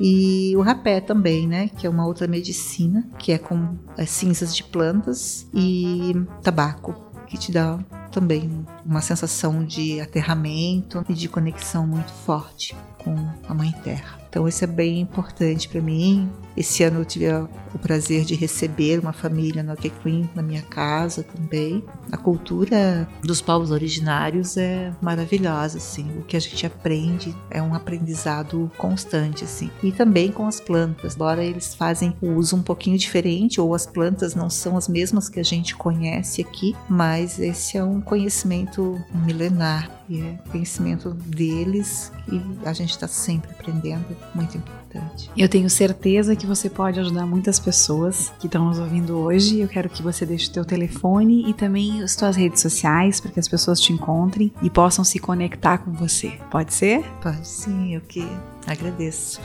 E 0.00 0.54
o 0.56 0.60
rapé 0.60 1.00
também, 1.00 1.46
né, 1.46 1.68
que 1.68 1.86
é 1.86 1.90
uma 1.90 2.06
outra 2.06 2.28
medicina, 2.28 3.08
que 3.18 3.32
é 3.32 3.38
com 3.38 3.76
é, 3.96 4.06
cinzas 4.06 4.54
de 4.54 4.62
plantas 4.62 5.46
e 5.52 6.14
tabaco, 6.42 7.11
que 7.32 7.38
te 7.38 7.50
dá 7.50 7.78
também 8.10 8.66
uma 8.84 9.00
sensação 9.00 9.64
de 9.64 10.02
aterramento 10.02 11.02
e 11.08 11.14
de 11.14 11.30
conexão 11.30 11.86
muito 11.86 12.12
forte 12.12 12.76
com 12.98 13.16
a 13.48 13.54
Mãe 13.54 13.72
Terra. 13.82 14.20
Então 14.28 14.46
isso 14.46 14.62
é 14.62 14.66
bem 14.66 15.00
importante 15.00 15.66
para 15.66 15.80
mim. 15.80 16.30
Esse 16.56 16.82
ano 16.82 17.00
eu 17.00 17.04
tive 17.04 17.26
o 17.32 17.78
prazer 17.78 18.24
de 18.24 18.34
receber 18.34 18.98
uma 18.98 19.12
família 19.12 19.62
no 19.62 19.76
Queen 19.76 20.28
na 20.34 20.42
minha 20.42 20.62
casa 20.62 21.22
também. 21.22 21.84
A 22.10 22.16
cultura 22.16 23.08
dos 23.22 23.40
povos 23.40 23.70
originários 23.70 24.56
é 24.56 24.92
maravilhosa, 25.00 25.78
assim. 25.78 26.06
O 26.18 26.22
que 26.22 26.36
a 26.36 26.40
gente 26.40 26.66
aprende 26.66 27.34
é 27.50 27.62
um 27.62 27.74
aprendizado 27.74 28.70
constante, 28.76 29.44
assim. 29.44 29.70
E 29.82 29.90
também 29.92 30.30
com 30.30 30.46
as 30.46 30.60
plantas, 30.60 31.14
embora 31.14 31.42
eles 31.42 31.74
fazem 31.74 32.16
o 32.20 32.32
uso 32.32 32.56
um 32.56 32.62
pouquinho 32.62 32.98
diferente 32.98 33.60
ou 33.60 33.74
as 33.74 33.86
plantas 33.86 34.34
não 34.34 34.50
são 34.50 34.76
as 34.76 34.88
mesmas 34.88 35.28
que 35.28 35.40
a 35.40 35.44
gente 35.44 35.74
conhece 35.74 36.40
aqui, 36.40 36.76
mas 36.88 37.38
esse 37.38 37.76
é 37.76 37.84
um 37.84 38.00
conhecimento 38.00 39.00
milenar 39.24 39.90
e 40.08 40.20
é 40.20 40.38
conhecimento 40.50 41.10
deles 41.10 42.12
e 42.30 42.40
a 42.66 42.72
gente 42.72 42.90
está 42.90 43.08
sempre 43.08 43.50
aprendendo, 43.50 44.16
muito 44.34 44.56
importante. 44.56 45.30
Eu 45.36 45.48
tenho 45.48 45.70
certeza 45.70 46.36
que 46.36 46.41
você 46.46 46.68
pode 46.70 46.98
ajudar 47.00 47.26
muitas 47.26 47.58
pessoas 47.58 48.32
que 48.38 48.46
estão 48.46 48.66
nos 48.66 48.78
ouvindo 48.78 49.16
hoje. 49.18 49.60
Eu 49.60 49.68
quero 49.68 49.88
que 49.88 50.02
você 50.02 50.24
deixe 50.26 50.48
o 50.50 50.52
teu 50.52 50.64
telefone 50.64 51.48
e 51.48 51.54
também 51.54 52.02
as 52.02 52.16
tuas 52.16 52.36
redes 52.36 52.60
sociais 52.60 53.20
para 53.20 53.30
que 53.30 53.40
as 53.40 53.48
pessoas 53.48 53.80
te 53.80 53.92
encontrem 53.92 54.52
e 54.62 54.70
possam 54.70 55.04
se 55.04 55.18
conectar 55.18 55.78
com 55.78 55.92
você. 55.92 56.38
Pode 56.50 56.72
ser? 56.72 57.04
Pode 57.20 57.46
sim, 57.46 57.94
eu 57.94 58.00
que 58.00 58.26
agradeço. 58.66 59.40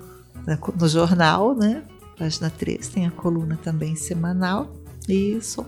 No 0.78 0.88
jornal, 0.88 1.54
né? 1.54 1.82
Página 2.18 2.50
3 2.50 2.88
tem 2.88 3.06
a 3.06 3.10
coluna 3.10 3.58
também 3.62 3.96
semanal. 3.96 4.70
E 5.08 5.40
sou 5.40 5.66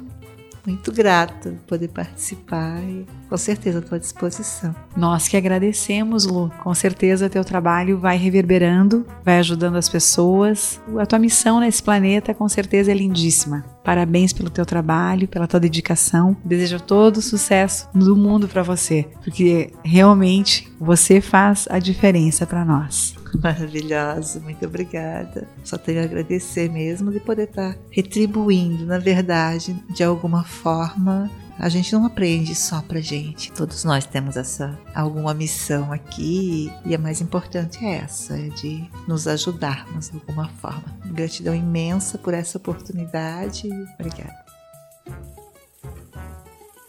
muito 0.67 0.93
grata 0.93 1.51
por 1.51 1.61
poder 1.67 1.89
participar 1.89 2.83
e 2.83 3.07
com 3.29 3.37
certeza 3.37 3.79
estou 3.79 3.97
à 3.97 3.99
disposição. 3.99 4.75
Nós 4.97 5.27
que 5.27 5.37
agradecemos, 5.37 6.27
Lu. 6.27 6.53
Com 6.63 6.75
certeza 6.75 7.31
teu 7.31 7.45
trabalho 7.45 7.99
vai 7.99 8.19
reverberando, 8.19 9.07
vai 9.25 9.39
ajudando 9.39 9.77
as 9.77 9.89
pessoas. 9.89 10.81
A 10.99 11.07
tua 11.07 11.19
missão 11.19 11.61
nesse 11.61 11.83
planeta 11.83 12.35
com 12.35 12.49
certeza 12.49 12.91
é 12.91 12.95
lindíssima. 12.95 13.65
Parabéns 13.89 14.35
pelo 14.35 14.51
teu 14.51 14.67
trabalho, 14.67 15.27
pela 15.27 15.47
tua 15.47 15.59
dedicação. 15.59 16.37
Desejo 16.45 16.79
todo 16.79 17.17
o 17.17 17.23
sucesso 17.23 17.89
do 17.95 18.15
mundo 18.15 18.47
para 18.47 18.63
você, 18.63 19.09
porque 19.25 19.73
realmente 19.83 20.71
você 20.79 21.23
faz 21.23 21.67
a 21.71 21.79
diferença 21.79 22.47
para 22.47 22.67
nós. 22.67 23.15
Maravilhosa, 23.43 24.41
muito 24.41 24.65
obrigada. 24.67 25.47
Só 25.65 25.77
tenho 25.77 26.01
a 26.01 26.05
agradecer 26.05 26.71
mesmo 26.71 27.11
de 27.11 27.21
poder 27.21 27.49
estar 27.49 27.77
retribuindo, 27.91 28.87
na 28.87 28.99
verdade, 28.99 29.75
de 29.95 30.03
alguma 30.03 30.45
forma. 30.45 31.31
A 31.59 31.69
gente 31.69 31.93
não 31.93 32.07
aprende 32.07 32.55
só 32.55 32.81
pra 32.81 33.01
gente. 33.01 33.51
Todos 33.51 33.83
nós 33.83 34.07
temos 34.07 34.37
essa 34.37 34.79
alguma 34.95 35.35
missão 35.35 35.93
aqui 35.93 36.73
e 36.87 36.95
a 36.95 36.99
mais 36.99 37.21
importante 37.21 37.85
é 37.85 37.97
essa, 37.97 38.39
é 38.39 38.49
de 38.49 38.89
nos 39.09 39.27
ajudarmos 39.27 40.09
de 40.09 40.17
alguma 40.17 40.49
forma. 40.49 40.85
Gratidão 41.07 41.55
imensa 41.55 42.17
por 42.17 42.33
essa 42.33 42.59
oportunidade. 42.59 43.69
Obrigada. 43.99 44.48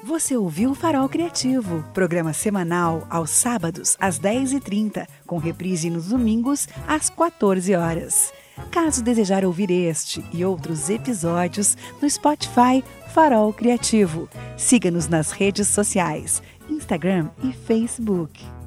Você 0.04 0.38
ouviu 0.38 0.74
Farol 0.74 1.10
Criativo, 1.10 1.84
programa 1.94 2.32
semanal 2.32 3.06
aos 3.10 3.32
sábados 3.32 3.98
às 4.00 4.18
10h30, 4.18 5.06
com 5.28 5.38
reprise 5.38 5.90
nos 5.90 6.08
domingos 6.08 6.70
às 6.88 7.10
14 7.10 7.76
horas. 7.76 8.32
Caso 8.72 9.04
desejar 9.04 9.44
ouvir 9.44 9.70
este 9.70 10.24
e 10.32 10.46
outros 10.46 10.90
episódios 10.90 11.78
no 12.02 12.10
Spotify 12.10 12.82
Farol 13.14 13.52
Criativo, 13.52 14.30
siga-nos 14.58 15.10
nas 15.10 15.32
redes 15.32 15.68
sociais, 15.68 16.42
Instagram 16.70 17.30
e 17.44 17.52
Facebook. 17.52 18.59